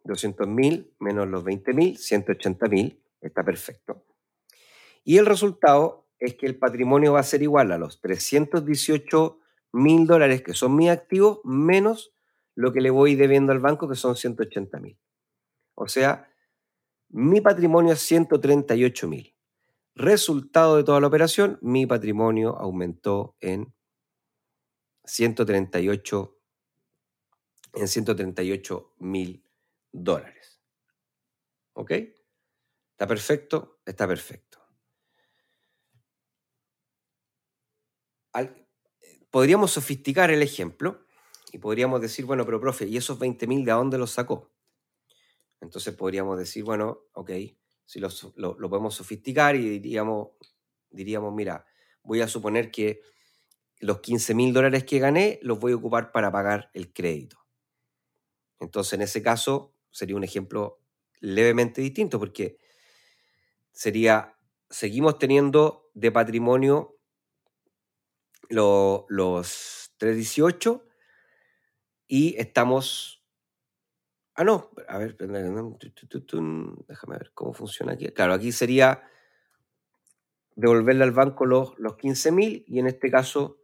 [0.04, 4.06] 200.000 menos los 20.000, 180.000, está perfecto.
[5.04, 9.40] Y el resultado es que el patrimonio va a ser igual a los 318
[9.72, 12.14] mil dólares que son mis activos menos
[12.56, 14.98] lo que le voy debiendo al banco que son 180 mil.
[15.80, 16.30] O sea,
[17.08, 19.34] mi patrimonio es 138 mil.
[19.96, 23.74] Resultado de toda la operación, mi patrimonio aumentó en
[25.06, 26.36] 138
[27.76, 29.46] en 138 mil
[29.94, 30.62] dólares.
[31.74, 31.92] ¿Ok?
[31.92, 33.80] ¿Está perfecto?
[33.86, 34.60] Está perfecto.
[39.32, 41.06] podríamos sofisticar el ejemplo
[41.52, 44.52] y podríamos decir, bueno, pero profe, ¿y esos 20.000 de dónde los sacó?
[45.62, 47.32] Entonces podríamos decir, bueno, ok,
[47.86, 50.30] si lo, lo, podemos sofisticar y diríamos,
[50.90, 51.66] diríamos, mira,
[52.04, 53.02] voy a suponer que
[53.80, 57.46] los 15.000 dólares que gané los voy a ocupar para pagar el crédito.
[58.60, 60.82] Entonces, en ese caso, sería un ejemplo
[61.20, 62.58] levemente distinto porque
[63.72, 64.38] sería,
[64.70, 66.98] seguimos teniendo de patrimonio
[68.50, 70.86] los 318
[72.08, 73.19] y estamos...
[74.40, 78.08] Ah, no, a ver, déjame ver cómo funciona aquí.
[78.08, 79.04] Claro, aquí sería
[80.56, 83.60] devolverle al banco los, los 15.000 y en este caso,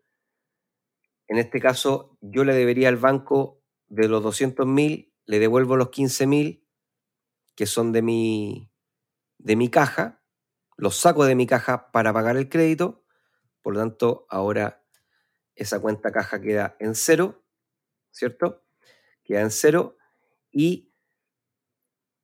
[1.30, 6.28] en este caso yo le debería al banco de los 200.000 le devuelvo los 15
[6.28, 6.68] mil
[7.56, 8.70] que son de mi,
[9.38, 10.26] de mi caja,
[10.76, 13.06] los saco de mi caja para pagar el crédito,
[13.62, 14.84] por lo tanto ahora
[15.56, 17.46] esa cuenta caja queda en cero,
[18.12, 18.66] ¿cierto?
[19.24, 19.96] Queda en cero
[20.56, 20.90] y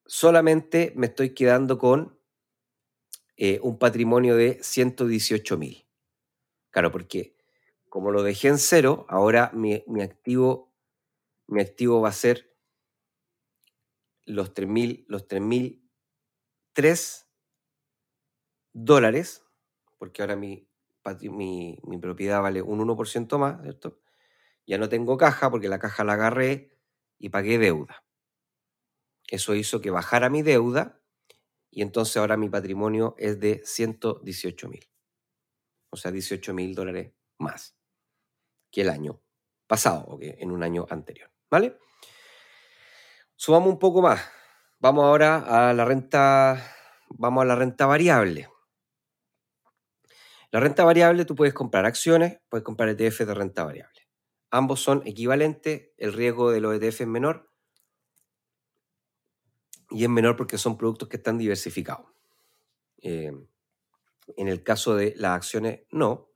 [0.05, 2.17] solamente me estoy quedando con
[3.35, 5.85] eh, un patrimonio de 118 mil.
[6.69, 7.35] Claro, porque
[7.89, 10.73] como lo dejé en cero, ahora mi, activo,
[11.47, 12.55] mi activo va a ser
[14.25, 17.27] los 3.000 los 3.003
[18.71, 19.43] dólares,
[19.97, 20.65] porque ahora mi,
[21.29, 23.99] mi, mi propiedad vale un 1% más, ¿cierto?
[24.65, 26.77] Ya no tengo caja porque la caja la agarré
[27.19, 28.05] y pagué deuda.
[29.31, 31.01] Eso hizo que bajara mi deuda
[31.71, 34.85] y entonces ahora mi patrimonio es de 118 mil.
[35.89, 37.77] O sea, 18 mil dólares más
[38.69, 39.21] que el año
[39.67, 41.31] pasado o que en un año anterior.
[41.49, 41.79] ¿Vale?
[43.37, 44.21] Subamos un poco más.
[44.79, 46.61] Vamos ahora a la renta,
[47.07, 48.49] vamos a la renta variable.
[50.51, 54.09] La renta variable tú puedes comprar acciones, puedes comprar ETF de renta variable.
[54.49, 57.50] Ambos son equivalentes, el riesgo de los ETF es menor
[59.91, 62.07] y es menor porque son productos que están diversificados.
[63.01, 63.31] Eh,
[64.37, 66.29] en el caso de las acciones, no.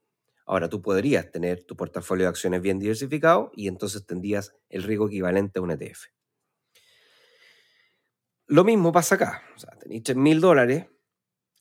[0.45, 5.07] Ahora tú podrías tener tu portafolio de acciones bien diversificado y entonces tendrías el riesgo
[5.07, 6.05] equivalente a un ETF.
[8.47, 9.41] Lo mismo pasa acá.
[9.55, 10.85] O sea, tenéis 3 mil dólares,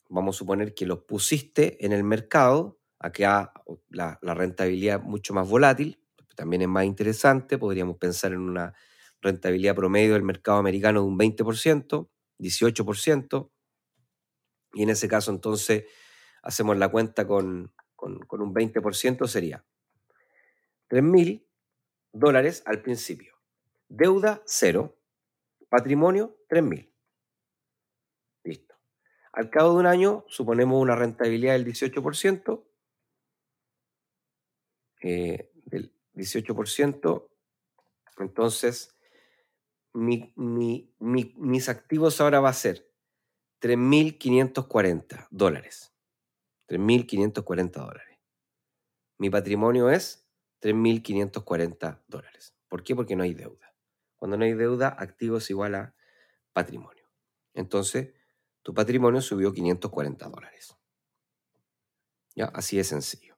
[0.09, 3.53] vamos a suponer que los pusiste en el mercado, acá
[3.89, 5.99] la, la rentabilidad mucho más volátil,
[6.35, 8.73] también es más interesante, podríamos pensar en una
[9.21, 13.51] rentabilidad promedio del mercado americano de un 20%, 18%,
[14.73, 15.85] y en ese caso entonces
[16.43, 19.65] hacemos la cuenta con, con, un 20%, sería
[20.87, 21.47] 3 mil
[22.11, 23.35] dólares al principio.
[23.87, 24.97] Deuda, cero.
[25.69, 26.93] Patrimonio, 3 mil.
[28.43, 28.75] Listo.
[29.33, 32.63] Al cabo de un año, suponemos una rentabilidad del 18%,
[35.01, 37.29] eh, del 18%,
[38.19, 38.94] entonces
[39.95, 42.91] mis activos ahora va a ser
[43.61, 45.93] 3.540 dólares.
[46.67, 48.19] 3.540 dólares.
[49.17, 50.27] Mi patrimonio es
[50.61, 52.55] 3.540 dólares.
[52.67, 52.95] ¿Por qué?
[52.95, 53.73] Porque no hay deuda.
[54.15, 55.95] Cuando no hay deuda, activo es igual a
[56.53, 57.07] patrimonio.
[57.53, 58.13] Entonces,
[58.61, 60.75] tu patrimonio subió 540 dólares.
[62.35, 62.45] ¿Ya?
[62.45, 63.37] Así de sencillo.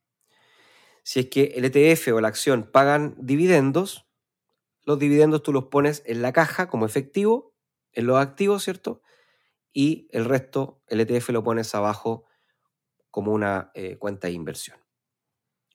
[1.04, 4.07] Si es que el ETF o la acción pagan dividendos,
[4.88, 7.54] los dividendos tú los pones en la caja como efectivo,
[7.92, 9.02] en los activos, ¿cierto?
[9.74, 12.24] Y el resto, el ETF lo pones abajo
[13.12, 14.78] como una eh, cuenta de inversión.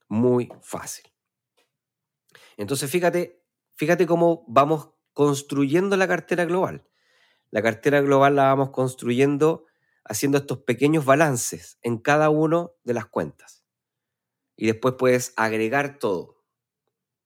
[0.09, 1.13] Muy fácil.
[2.57, 3.45] Entonces, fíjate,
[3.75, 6.89] fíjate cómo vamos construyendo la cartera global.
[7.51, 9.67] La cartera global la vamos construyendo
[10.05, 13.63] haciendo estos pequeños balances en cada una de las cuentas.
[14.57, 16.42] Y después puedes agregar todo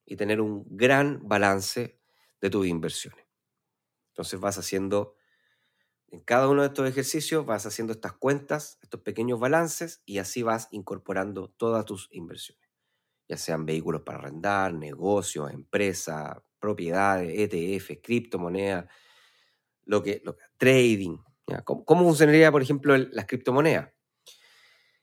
[0.07, 1.99] y tener un gran balance
[2.41, 3.27] de tus inversiones.
[4.13, 5.15] Entonces vas haciendo,
[6.09, 10.43] en cada uno de estos ejercicios, vas haciendo estas cuentas, estos pequeños balances y así
[10.43, 12.71] vas incorporando todas tus inversiones,
[13.29, 18.87] ya sean vehículos para arrendar, negocios, empresas, propiedades, ETF, criptomonedas,
[19.85, 21.19] lo que, lo trading.
[21.65, 23.93] ¿Cómo, ¿Cómo, funcionaría, por ejemplo, las criptomonedas?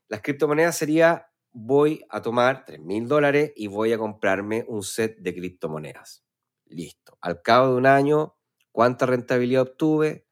[0.07, 5.17] Las criptomonedas sería voy a tomar 3 mil dólares y voy a comprarme un set
[5.19, 6.25] de criptomonedas.
[6.65, 7.17] Listo.
[7.21, 8.35] Al cabo de un año,
[8.71, 10.27] ¿cuánta rentabilidad obtuve?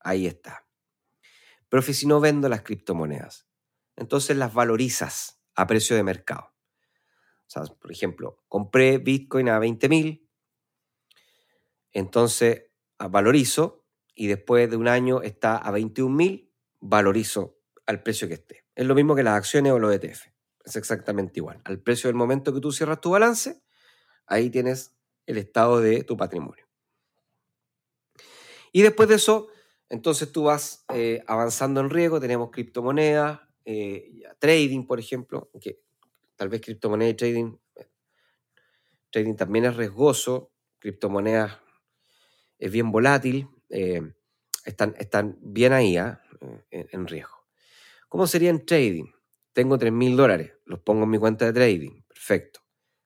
[0.00, 0.66] Ahí está.
[1.68, 3.46] Pero si no vendo las criptomonedas,
[3.96, 6.54] entonces las valorizas a precio de mercado.
[7.46, 10.30] O sea, por ejemplo, compré Bitcoin a 20 mil,
[11.92, 18.26] entonces ah, valorizo y después de un año está a 21 mil, valorizo al precio
[18.28, 18.66] que esté.
[18.74, 20.35] Es lo mismo que las acciones o los ETF.
[20.66, 21.60] Es exactamente igual.
[21.64, 23.62] Al precio del momento que tú cierras tu balance,
[24.26, 26.66] ahí tienes el estado de tu patrimonio.
[28.72, 29.46] Y después de eso,
[29.88, 35.80] entonces tú vas eh, avanzando en riesgo, tenemos criptomonedas, eh, trading, por ejemplo, que
[36.34, 37.56] tal vez criptomonedas y trading,
[39.10, 41.58] trading también es riesgoso, criptomonedas
[42.58, 44.02] es bien volátil, eh,
[44.64, 46.20] están, están bien ahí ¿ah?
[46.70, 47.46] en, en riesgo.
[48.08, 49.15] ¿Cómo sería en trading?
[49.56, 52.02] Tengo 3 mil dólares, los pongo en mi cuenta de trading.
[52.06, 52.60] Perfecto.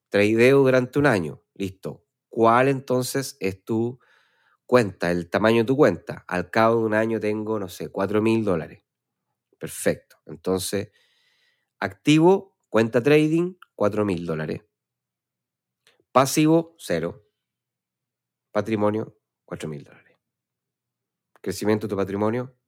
[0.08, 1.44] Tradeo durante un año.
[1.54, 2.04] Listo.
[2.28, 4.00] ¿Cuál entonces es tu
[4.66, 6.24] cuenta, el tamaño de tu cuenta?
[6.26, 8.82] Al cabo de un año tengo, no sé, 4 mil dólares.
[9.60, 10.16] Perfecto.
[10.26, 10.90] Entonces,
[11.78, 14.62] activo, cuenta trading, 4 mil dólares.
[16.10, 17.30] Pasivo, cero.
[18.50, 20.18] Patrimonio, 4 mil dólares.
[21.40, 22.58] Crecimiento de tu patrimonio,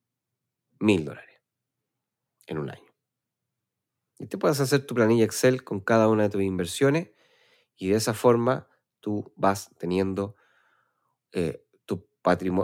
[0.78, 1.40] mil dólares
[2.46, 2.91] en un año.
[4.22, 7.10] Y te puedes hacer tu planilla Excel con cada una de tus inversiones
[7.76, 8.68] y de esa forma
[9.00, 10.36] tú vas teniendo
[11.32, 12.06] eh, tu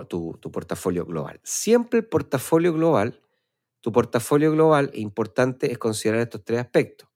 [0.09, 1.41] tu, portafolio global.
[1.43, 3.21] Siempre el portafolio global,
[3.81, 7.09] tu portafolio global, importante es considerar estos tres aspectos.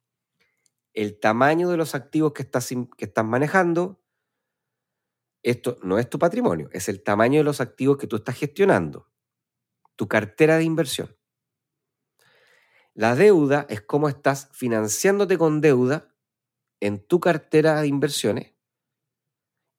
[0.92, 4.02] El tamaño de los activos que estás, que estás manejando,
[5.44, 9.08] esto no es tu patrimonio, es el tamaño de los activos que tú estás gestionando,
[9.94, 11.16] tu cartera de inversión.
[12.94, 16.14] La deuda es cómo estás financiándote con deuda
[16.80, 18.54] en tu cartera de inversiones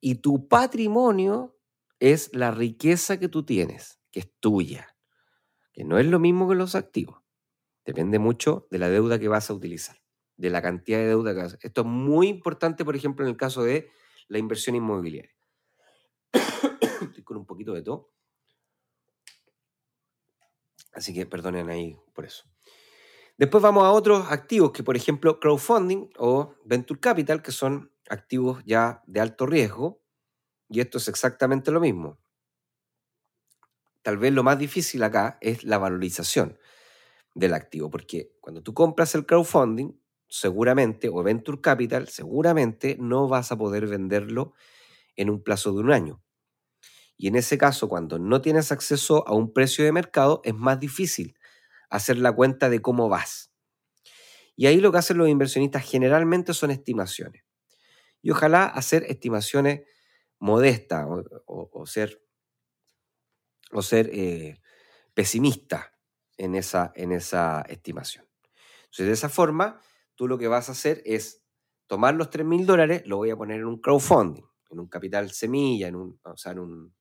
[0.00, 1.56] y tu patrimonio
[2.00, 4.96] es la riqueza que tú tienes, que es tuya,
[5.72, 7.22] que no es lo mismo que los activos.
[7.84, 9.96] Depende mucho de la deuda que vas a utilizar,
[10.36, 13.30] de la cantidad de deuda que vas a Esto es muy importante, por ejemplo, en
[13.30, 13.90] el caso de
[14.28, 15.34] la inversión inmobiliaria.
[17.00, 18.12] Estoy con un poquito de todo.
[20.92, 22.44] Así que perdonen ahí por eso.
[23.36, 28.62] Después vamos a otros activos que, por ejemplo, crowdfunding o venture capital, que son activos
[28.64, 30.00] ya de alto riesgo.
[30.68, 32.18] Y esto es exactamente lo mismo.
[34.02, 36.58] Tal vez lo más difícil acá es la valorización
[37.34, 39.92] del activo, porque cuando tú compras el crowdfunding,
[40.28, 44.52] seguramente, o venture capital, seguramente no vas a poder venderlo
[45.16, 46.22] en un plazo de un año.
[47.16, 50.78] Y en ese caso, cuando no tienes acceso a un precio de mercado, es más
[50.78, 51.36] difícil
[51.90, 53.52] hacer la cuenta de cómo vas.
[54.56, 57.44] Y ahí lo que hacen los inversionistas generalmente son estimaciones.
[58.22, 59.82] Y ojalá hacer estimaciones
[60.38, 61.06] modestas
[61.46, 62.22] o, ser,
[63.72, 64.60] o ser eh,
[65.14, 65.94] pesimista
[66.36, 68.26] en esa, en esa estimación.
[68.84, 69.80] Entonces, de esa forma,
[70.14, 71.44] tú lo que vas a hacer es
[71.86, 75.30] tomar los 3 mil dólares, lo voy a poner en un crowdfunding, en un capital
[75.30, 76.94] semilla, en, un, o sea, en, un,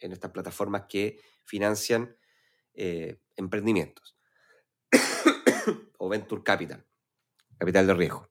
[0.00, 2.16] en estas plataformas que financian
[2.74, 4.17] eh, emprendimientos.
[5.98, 6.84] o Venture Capital,
[7.58, 8.28] capital de riesgo,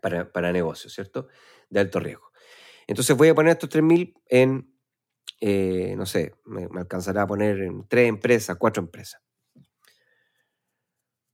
[0.00, 1.28] para, para negocios, ¿cierto?
[1.68, 2.30] De alto riesgo.
[2.86, 4.74] Entonces voy a poner estos 3.000 en,
[5.40, 9.22] eh, no sé, me, alcanzará a poner en tres empresas, cuatro empresas.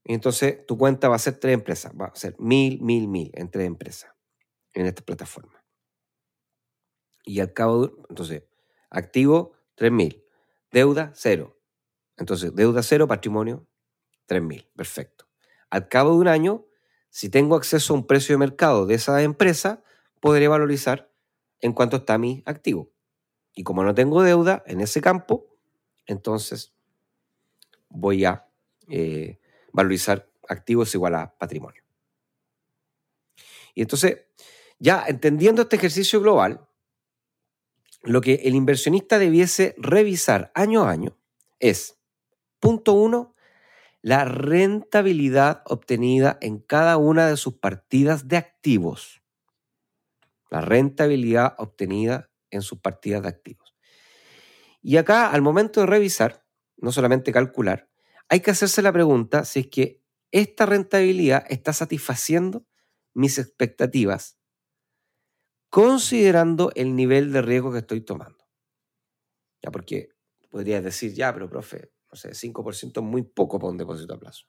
[0.03, 3.31] Y entonces tu cuenta va a ser tres empresas, va a ser mil, mil, mil
[3.33, 4.11] en tres empresas
[4.73, 5.63] en esta plataforma.
[7.25, 8.43] Y al cabo, entonces,
[8.89, 10.23] activo 3.000,
[10.71, 11.59] deuda cero.
[12.15, 13.67] Entonces, deuda cero, patrimonio
[14.27, 15.27] 3.000, perfecto.
[15.69, 16.65] Al cabo de un año,
[17.09, 19.83] si tengo acceso a un precio de mercado de esa empresa,
[20.19, 21.11] podré valorizar
[21.61, 22.91] en cuánto está mi activo.
[23.53, 25.47] Y como no tengo deuda en ese campo,
[26.05, 26.73] entonces
[27.89, 28.47] voy a
[28.87, 29.39] eh,
[29.71, 31.83] valorizar activos igual a patrimonio.
[33.73, 34.25] Y entonces,
[34.79, 36.67] ya entendiendo este ejercicio global,
[38.03, 41.17] lo que el inversionista debiese revisar año a año
[41.59, 41.97] es,
[42.59, 43.35] punto uno,
[44.01, 49.21] la rentabilidad obtenida en cada una de sus partidas de activos.
[50.49, 53.75] La rentabilidad obtenida en sus partidas de activos.
[54.81, 56.45] Y acá, al momento de revisar,
[56.77, 57.89] no solamente calcular,
[58.29, 62.65] hay que hacerse la pregunta si es que esta rentabilidad está satisfaciendo
[63.13, 64.37] mis expectativas,
[65.69, 68.47] considerando el nivel de riesgo que estoy tomando.
[69.61, 70.09] Ya, porque
[70.49, 74.19] podrías decir, ya, pero profe, no sé, 5% es muy poco para un depósito a
[74.19, 74.47] plazo.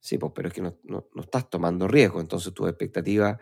[0.00, 0.78] Sí, pues, pero es que no,
[1.16, 3.38] estás tomando riesgo, entonces tus expectativas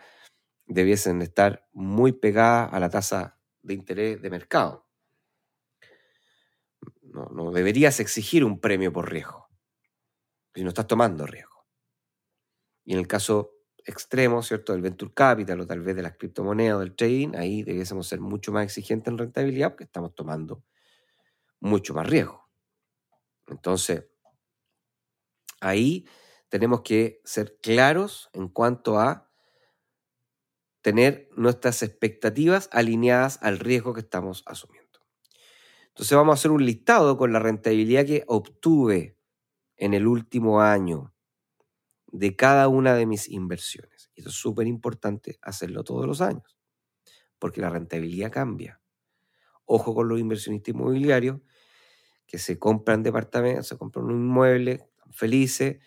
[0.66, 4.86] debiesen estar muy pegadas a la tasa de interés de mercado.
[7.02, 9.48] No, no deberías exigir un premio por riesgo,
[10.54, 11.66] si no estás tomando riesgo.
[12.84, 13.52] Y en el caso
[13.84, 14.72] extremo, ¿cierto?
[14.72, 18.20] Del venture capital o tal vez de las criptomonedas o del trading, ahí debiésemos ser
[18.20, 20.62] mucho más exigentes en rentabilidad porque estamos tomando
[21.60, 22.45] mucho más riesgo.
[23.48, 24.06] Entonces,
[25.60, 26.06] ahí
[26.48, 29.30] tenemos que ser claros en cuanto a
[30.82, 35.00] tener nuestras expectativas alineadas al riesgo que estamos asumiendo.
[35.88, 39.18] Entonces vamos a hacer un listado con la rentabilidad que obtuve
[39.76, 41.14] en el último año
[42.06, 44.10] de cada una de mis inversiones.
[44.14, 46.56] Y eso es súper importante hacerlo todos los años,
[47.38, 48.80] porque la rentabilidad cambia.
[49.64, 51.40] Ojo con los inversionistas inmobiliarios
[52.26, 55.78] que se compran departamentos, se compran un inmueble, felices,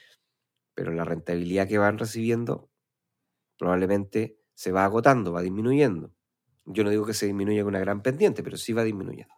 [0.73, 2.69] pero la rentabilidad que van recibiendo
[3.57, 6.13] probablemente se va agotando, va disminuyendo.
[6.65, 9.33] Yo no digo que se disminuya con una gran pendiente, pero sí va disminuyendo.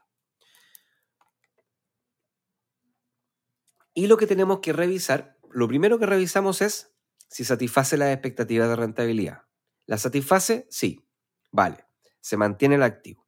[3.93, 6.93] Y lo que tenemos que revisar, lo primero que revisamos es
[7.27, 9.43] si satisface las expectativas de rentabilidad.
[9.85, 10.67] ¿La satisface?
[10.69, 11.05] Sí.
[11.51, 11.85] Vale.
[12.19, 13.27] Se mantiene el activo.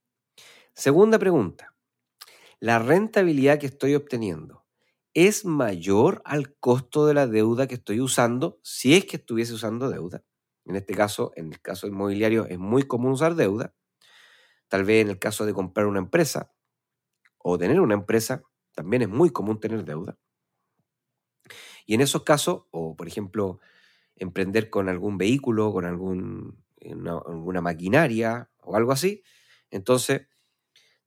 [0.74, 1.73] Segunda pregunta
[2.64, 4.66] la rentabilidad que estoy obteniendo
[5.14, 9.90] es mayor al costo de la deuda que estoy usando si es que estuviese usando
[9.90, 10.24] deuda.
[10.64, 13.76] En este caso, en el caso inmobiliario es muy común usar deuda.
[14.70, 16.54] Tal vez en el caso de comprar una empresa,
[17.38, 18.44] o tener una empresa,
[18.74, 20.18] también es muy común tener deuda.
[21.86, 23.60] Y en esos casos, o por ejemplo,
[24.16, 29.22] emprender con algún vehículo, con algún, alguna maquinaria o algo así,
[29.70, 30.30] entonces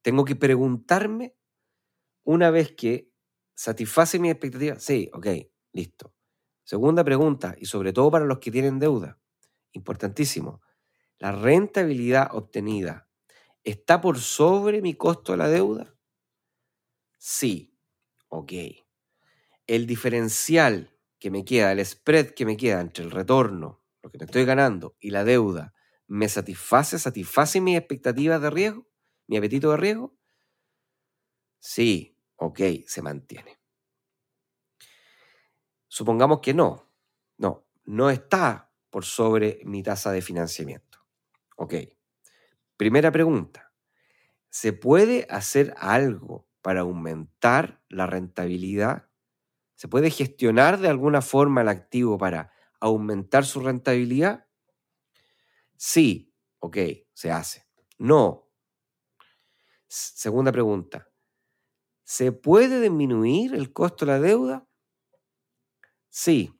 [0.02, 1.34] tengo que preguntarme
[2.26, 3.10] una vez que
[3.54, 5.28] satisface mi expectativa, sí, ok,
[5.72, 6.12] listo.
[6.64, 9.18] Segunda pregunta, y sobre todo para los que tienen deuda,
[9.72, 10.60] importantísimo,
[11.18, 13.08] ¿la rentabilidad obtenida
[13.64, 15.94] está por sobre mi costo de la deuda?
[17.18, 17.76] Sí,
[18.28, 18.52] ok.
[19.66, 24.18] El diferencial que me queda, el spread que me queda entre el retorno, lo que
[24.18, 25.74] me estoy ganando, y la deuda,
[26.06, 28.88] ¿me satisface, satisface mis expectativas de riesgo,
[29.26, 30.16] mi apetito de riesgo?
[31.60, 33.58] Sí, ok, se mantiene.
[35.88, 36.92] Supongamos que no,
[37.38, 40.98] no, no está por sobre mi tasa de financiamiento.
[41.56, 41.74] Ok,
[42.76, 43.72] primera pregunta,
[44.50, 49.08] ¿se puede hacer algo para aumentar la rentabilidad?
[49.74, 54.46] ¿Se puede gestionar de alguna forma el activo para aumentar su rentabilidad?
[55.76, 56.78] Sí, ok,
[57.12, 57.66] se hace.
[57.98, 58.50] No.
[59.88, 61.08] Segunda pregunta,
[62.08, 64.68] ¿Se puede disminuir el costo de la deuda?
[66.08, 66.54] Sí,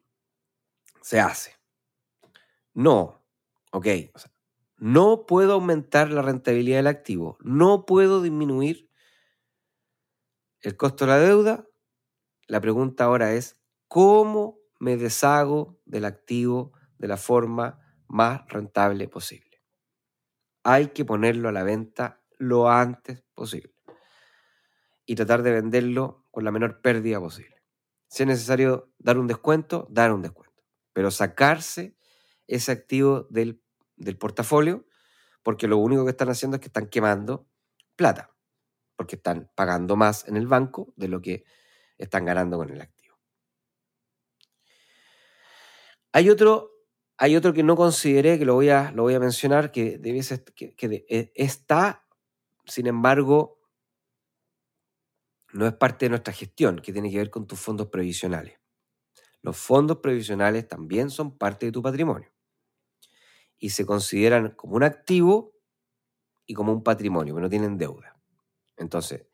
[1.01, 1.53] se hace.
[2.75, 3.25] No,
[3.71, 3.87] ok.
[4.79, 8.91] no puedo aumentar la rentabilidad del activo, no puedo disminuir
[10.63, 11.69] el costo de la deuda.
[12.49, 17.79] La pregunta ahora es, ¿cómo me deshago del activo de la forma
[18.09, 19.63] más rentable posible?
[20.65, 23.76] Hay que ponerlo a la venta lo antes posible
[25.07, 27.63] y tratar de venderlo con la menor pérdida posible.
[28.09, 30.63] Si es necesario dar un descuento, dar un descuento.
[30.93, 31.97] Pero sacarse
[32.47, 33.63] ese activo del,
[33.97, 34.87] del portafolio,
[35.43, 37.49] porque lo único que están haciendo es que están quemando
[37.95, 38.35] plata,
[38.97, 41.45] porque están pagando más en el banco de lo que
[41.99, 43.17] están ganando con el activo.
[46.13, 46.73] Hay otro,
[47.17, 50.43] hay otro que no consideré, que lo voy a, lo voy a mencionar, que, debiese,
[50.45, 52.07] que, que eh, está,
[52.65, 53.56] sin embargo,
[55.57, 58.59] no es parte de nuestra gestión, que tiene que ver con tus fondos previsionales.
[59.43, 62.33] Los fondos previsionales también son parte de tu patrimonio
[63.59, 65.55] y se consideran como un activo
[66.47, 68.17] y como un patrimonio, que no tienen deuda.
[68.77, 69.27] Entonces,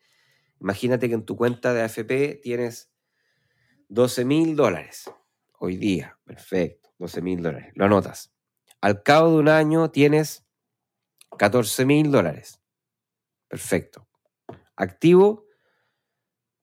[0.59, 2.91] imagínate que en tu cuenta de AFP tienes
[3.89, 5.11] 12 mil dólares
[5.59, 6.17] hoy día.
[6.23, 7.71] Perfecto, 12 mil dólares.
[7.75, 8.33] Lo anotas.
[8.81, 10.45] Al cabo de un año tienes
[11.37, 12.61] 14 mil dólares.
[13.47, 14.07] Perfecto.
[14.75, 15.42] Activo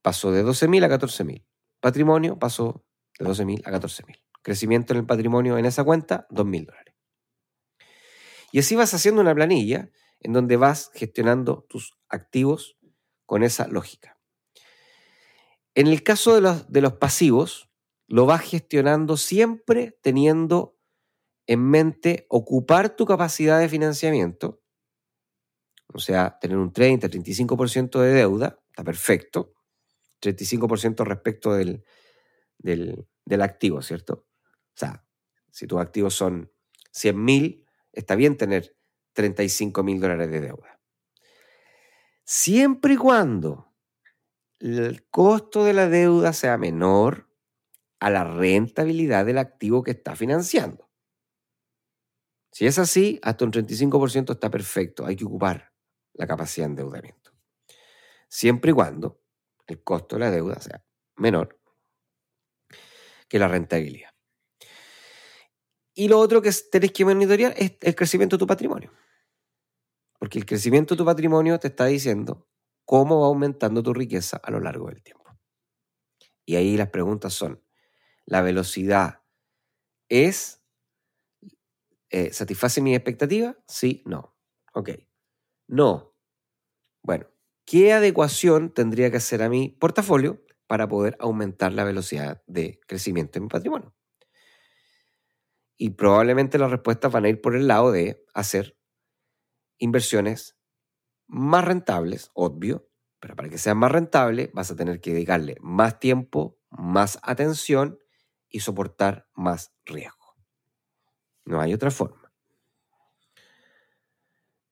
[0.03, 1.45] pasó de 12.000 a 14.000.
[1.81, 2.85] Patrimonio pasó
[3.19, 4.21] de 12.000 a 14.000.
[4.43, 6.95] Crecimiento en el patrimonio en esa cuenta, 2.000 dólares.
[8.53, 9.91] Y así vas haciendo una planilla
[10.21, 12.77] en donde vas gestionando tus activos
[13.27, 14.19] con esa lógica.
[15.75, 17.71] En el caso de los, de los pasivos,
[18.07, 20.77] lo vas gestionando siempre teniendo
[21.47, 24.61] en mente ocupar tu capacidad de financiamiento,
[25.87, 29.55] o sea, tener un 30, 35% de deuda, está perfecto,
[30.21, 31.85] 35% respecto del,
[32.59, 34.27] del, activo, ¿cierto?
[34.45, 35.05] O sea,
[35.51, 36.53] si tus activos son
[36.93, 38.77] 100 mil, está bien tener
[39.15, 40.81] 35 mil dólares de deuda.
[42.25, 43.75] Siempre y cuando
[44.61, 47.29] el costo de la deuda sea menor
[47.99, 50.89] a la rentabilidad del activo que está financiando.
[52.53, 55.07] Si es así, hasta un 35% está perfecto.
[55.07, 55.73] Hay que ocupar
[56.15, 57.33] la capacidad de endeudamiento.
[58.29, 59.20] Siempre y cuando
[59.73, 60.85] el costo de la deuda sea
[61.17, 61.61] menor
[63.29, 64.11] que la rentabilidad.
[65.95, 68.93] Y lo otro que tenés que monitorear es el crecimiento de tu patrimonio.
[70.19, 72.49] Porque el crecimiento de tu patrimonio te está diciendo
[72.85, 75.21] cómo va aumentando tu riqueza a lo largo del tiempo.
[76.45, 77.63] Y ahí las preguntas son,
[78.27, 79.23] ¿la velocidad
[80.09, 80.63] es,
[82.11, 83.57] eh, satisface mi expectativa?
[83.69, 84.37] Sí, no.
[84.75, 84.91] Ok.
[85.69, 86.17] No.
[87.03, 87.27] Bueno,
[87.71, 93.39] ¿Qué adecuación tendría que hacer a mi portafolio para poder aumentar la velocidad de crecimiento
[93.39, 93.95] en mi patrimonio?
[95.77, 98.77] Y probablemente las respuestas van a ir por el lado de hacer
[99.79, 100.59] inversiones
[101.29, 102.91] más rentables, obvio,
[103.21, 108.01] pero para que sean más rentables vas a tener que dedicarle más tiempo, más atención
[108.49, 110.35] y soportar más riesgo.
[111.45, 112.33] No hay otra forma.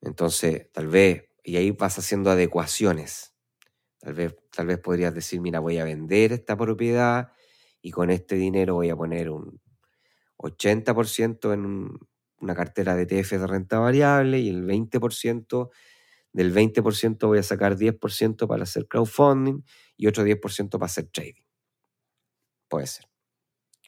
[0.01, 3.33] Entonces, tal vez y ahí vas haciendo adecuaciones.
[3.99, 7.31] Tal vez, tal vez podrías decir, mira, voy a vender esta propiedad
[7.81, 9.59] y con este dinero voy a poner un
[10.37, 11.97] 80% en
[12.39, 15.71] una cartera de TF de renta variable y el 20%
[16.31, 19.63] del 20% voy a sacar 10% para hacer crowdfunding
[19.97, 21.45] y otro 10% para hacer trading.
[22.69, 23.05] Puede ser.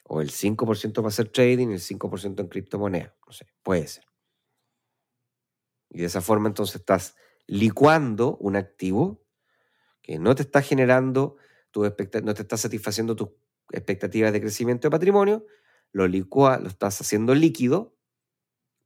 [0.05, 3.13] O el 5% para hacer trading y el 5% en criptomonedas.
[3.27, 4.05] No sé, puede ser.
[5.91, 7.15] Y de esa forma entonces estás
[7.47, 9.23] licuando un activo
[10.01, 11.37] que no te está generando,
[11.71, 13.29] tu no te está satisfaciendo tus
[13.71, 15.45] expectativas de crecimiento de patrimonio,
[15.91, 17.95] lo lo estás haciendo líquido,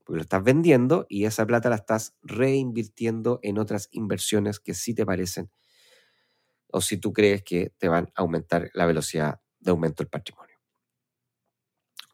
[0.04, 4.94] porque lo estás vendiendo y esa plata la estás reinvirtiendo en otras inversiones que sí
[4.94, 5.50] te parecen
[6.68, 10.56] o si tú crees que te van a aumentar la velocidad de aumento del patrimonio.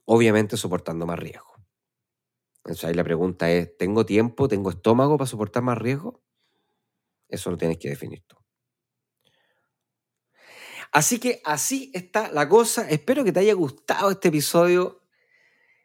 [0.05, 1.53] Obviamente soportando más riesgo.
[2.59, 6.23] Entonces ahí la pregunta es, ¿tengo tiempo, tengo estómago para soportar más riesgo?
[7.33, 8.37] Eso lo tienes que definir tú.
[10.93, 12.89] Así que así está la cosa.
[12.91, 15.01] Espero que te haya gustado este episodio.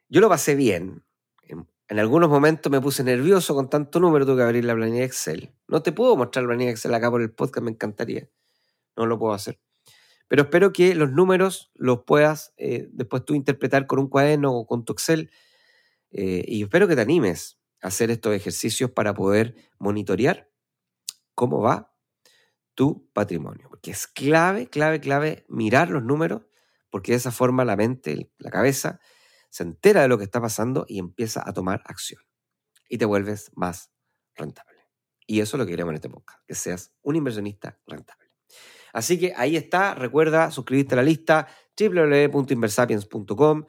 [0.10, 1.06] Yo lo pasé bien.
[1.44, 5.54] En, algunos momentos me puse nervioso con tanto número, tuve que abrir la planilla Excel.
[5.70, 8.30] No te puedo mostrar la planilla Excel acá por el podcast, me encantaría.
[8.98, 9.58] No lo puedo hacer.
[10.28, 14.68] Pero espero que los números los puedas eh, después tú interpretar con un cuaderno o
[14.68, 15.32] con tu Excel.
[16.12, 20.50] Eh, y espero que te animes a hacer estos ejercicios para poder monitorear
[21.38, 21.94] cómo va
[22.74, 23.68] tu patrimonio.
[23.70, 26.48] Porque es clave, clave, clave mirar los números,
[26.90, 29.00] porque de esa forma la mente, la cabeza,
[29.52, 32.22] se entera de lo que está pasando y empieza a tomar acción.
[32.90, 33.92] Y te vuelves más
[34.34, 34.80] rentable.
[35.28, 38.32] Y eso es lo que queremos en este podcast, que seas un inversionista rentable.
[38.92, 41.48] Así que ahí está, recuerda suscribirte a la lista
[41.80, 43.66] www.inversapiens.com.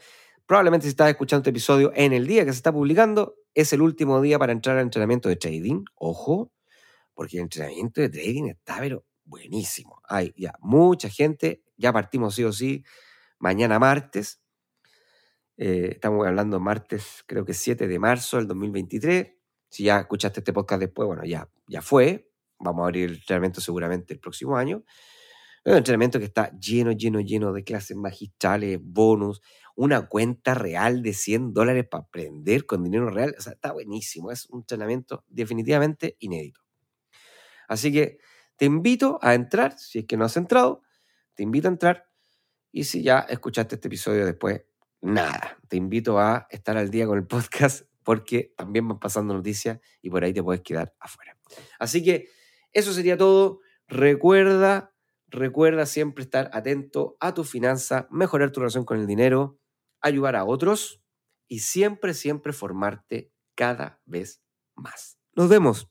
[0.47, 3.83] Probablemente si estás escuchando este episodio en el día que se está publicando, es el
[3.83, 5.85] último día para entrar al entrenamiento de trading.
[5.97, 6.53] Ojo,
[7.19, 10.01] porque el entrenamiento de trading está, pero buenísimo.
[10.09, 12.85] Hay ya mucha gente, ya partimos sí o sí,
[13.41, 14.41] mañana martes.
[15.57, 19.33] Eh, estamos hablando martes, creo que 7 de marzo del 2023.
[19.69, 22.31] Si ya escuchaste este podcast después, bueno, ya, ya fue.
[22.61, 24.85] Vamos a abrir el entrenamiento seguramente el próximo año.
[25.65, 29.43] Un entrenamiento que está lleno, lleno, lleno de clases magistrales, bonus,
[29.75, 33.35] una cuenta real de 100 dólares para aprender con dinero real.
[33.37, 34.31] O sea, está buenísimo.
[34.31, 36.68] Es un entrenamiento definitivamente inédito.
[37.69, 38.19] Así que
[38.57, 40.83] te invito a entrar, si es que no has entrado,
[41.35, 42.09] te invito a entrar.
[42.73, 44.63] Y si ya escuchaste este episodio después,
[45.01, 49.79] nada, te invito a estar al día con el podcast porque también van pasando noticias
[50.03, 51.39] y por ahí te puedes quedar afuera.
[51.79, 52.29] Así que
[52.73, 53.61] eso sería todo.
[53.87, 54.95] Recuerda,
[55.27, 59.61] recuerda siempre estar atento a tu finanza, mejorar tu relación con el dinero,
[60.01, 61.03] ayudar a otros
[61.47, 64.43] y siempre, siempre formarte cada vez
[64.75, 65.19] más.
[65.35, 65.91] Nos vemos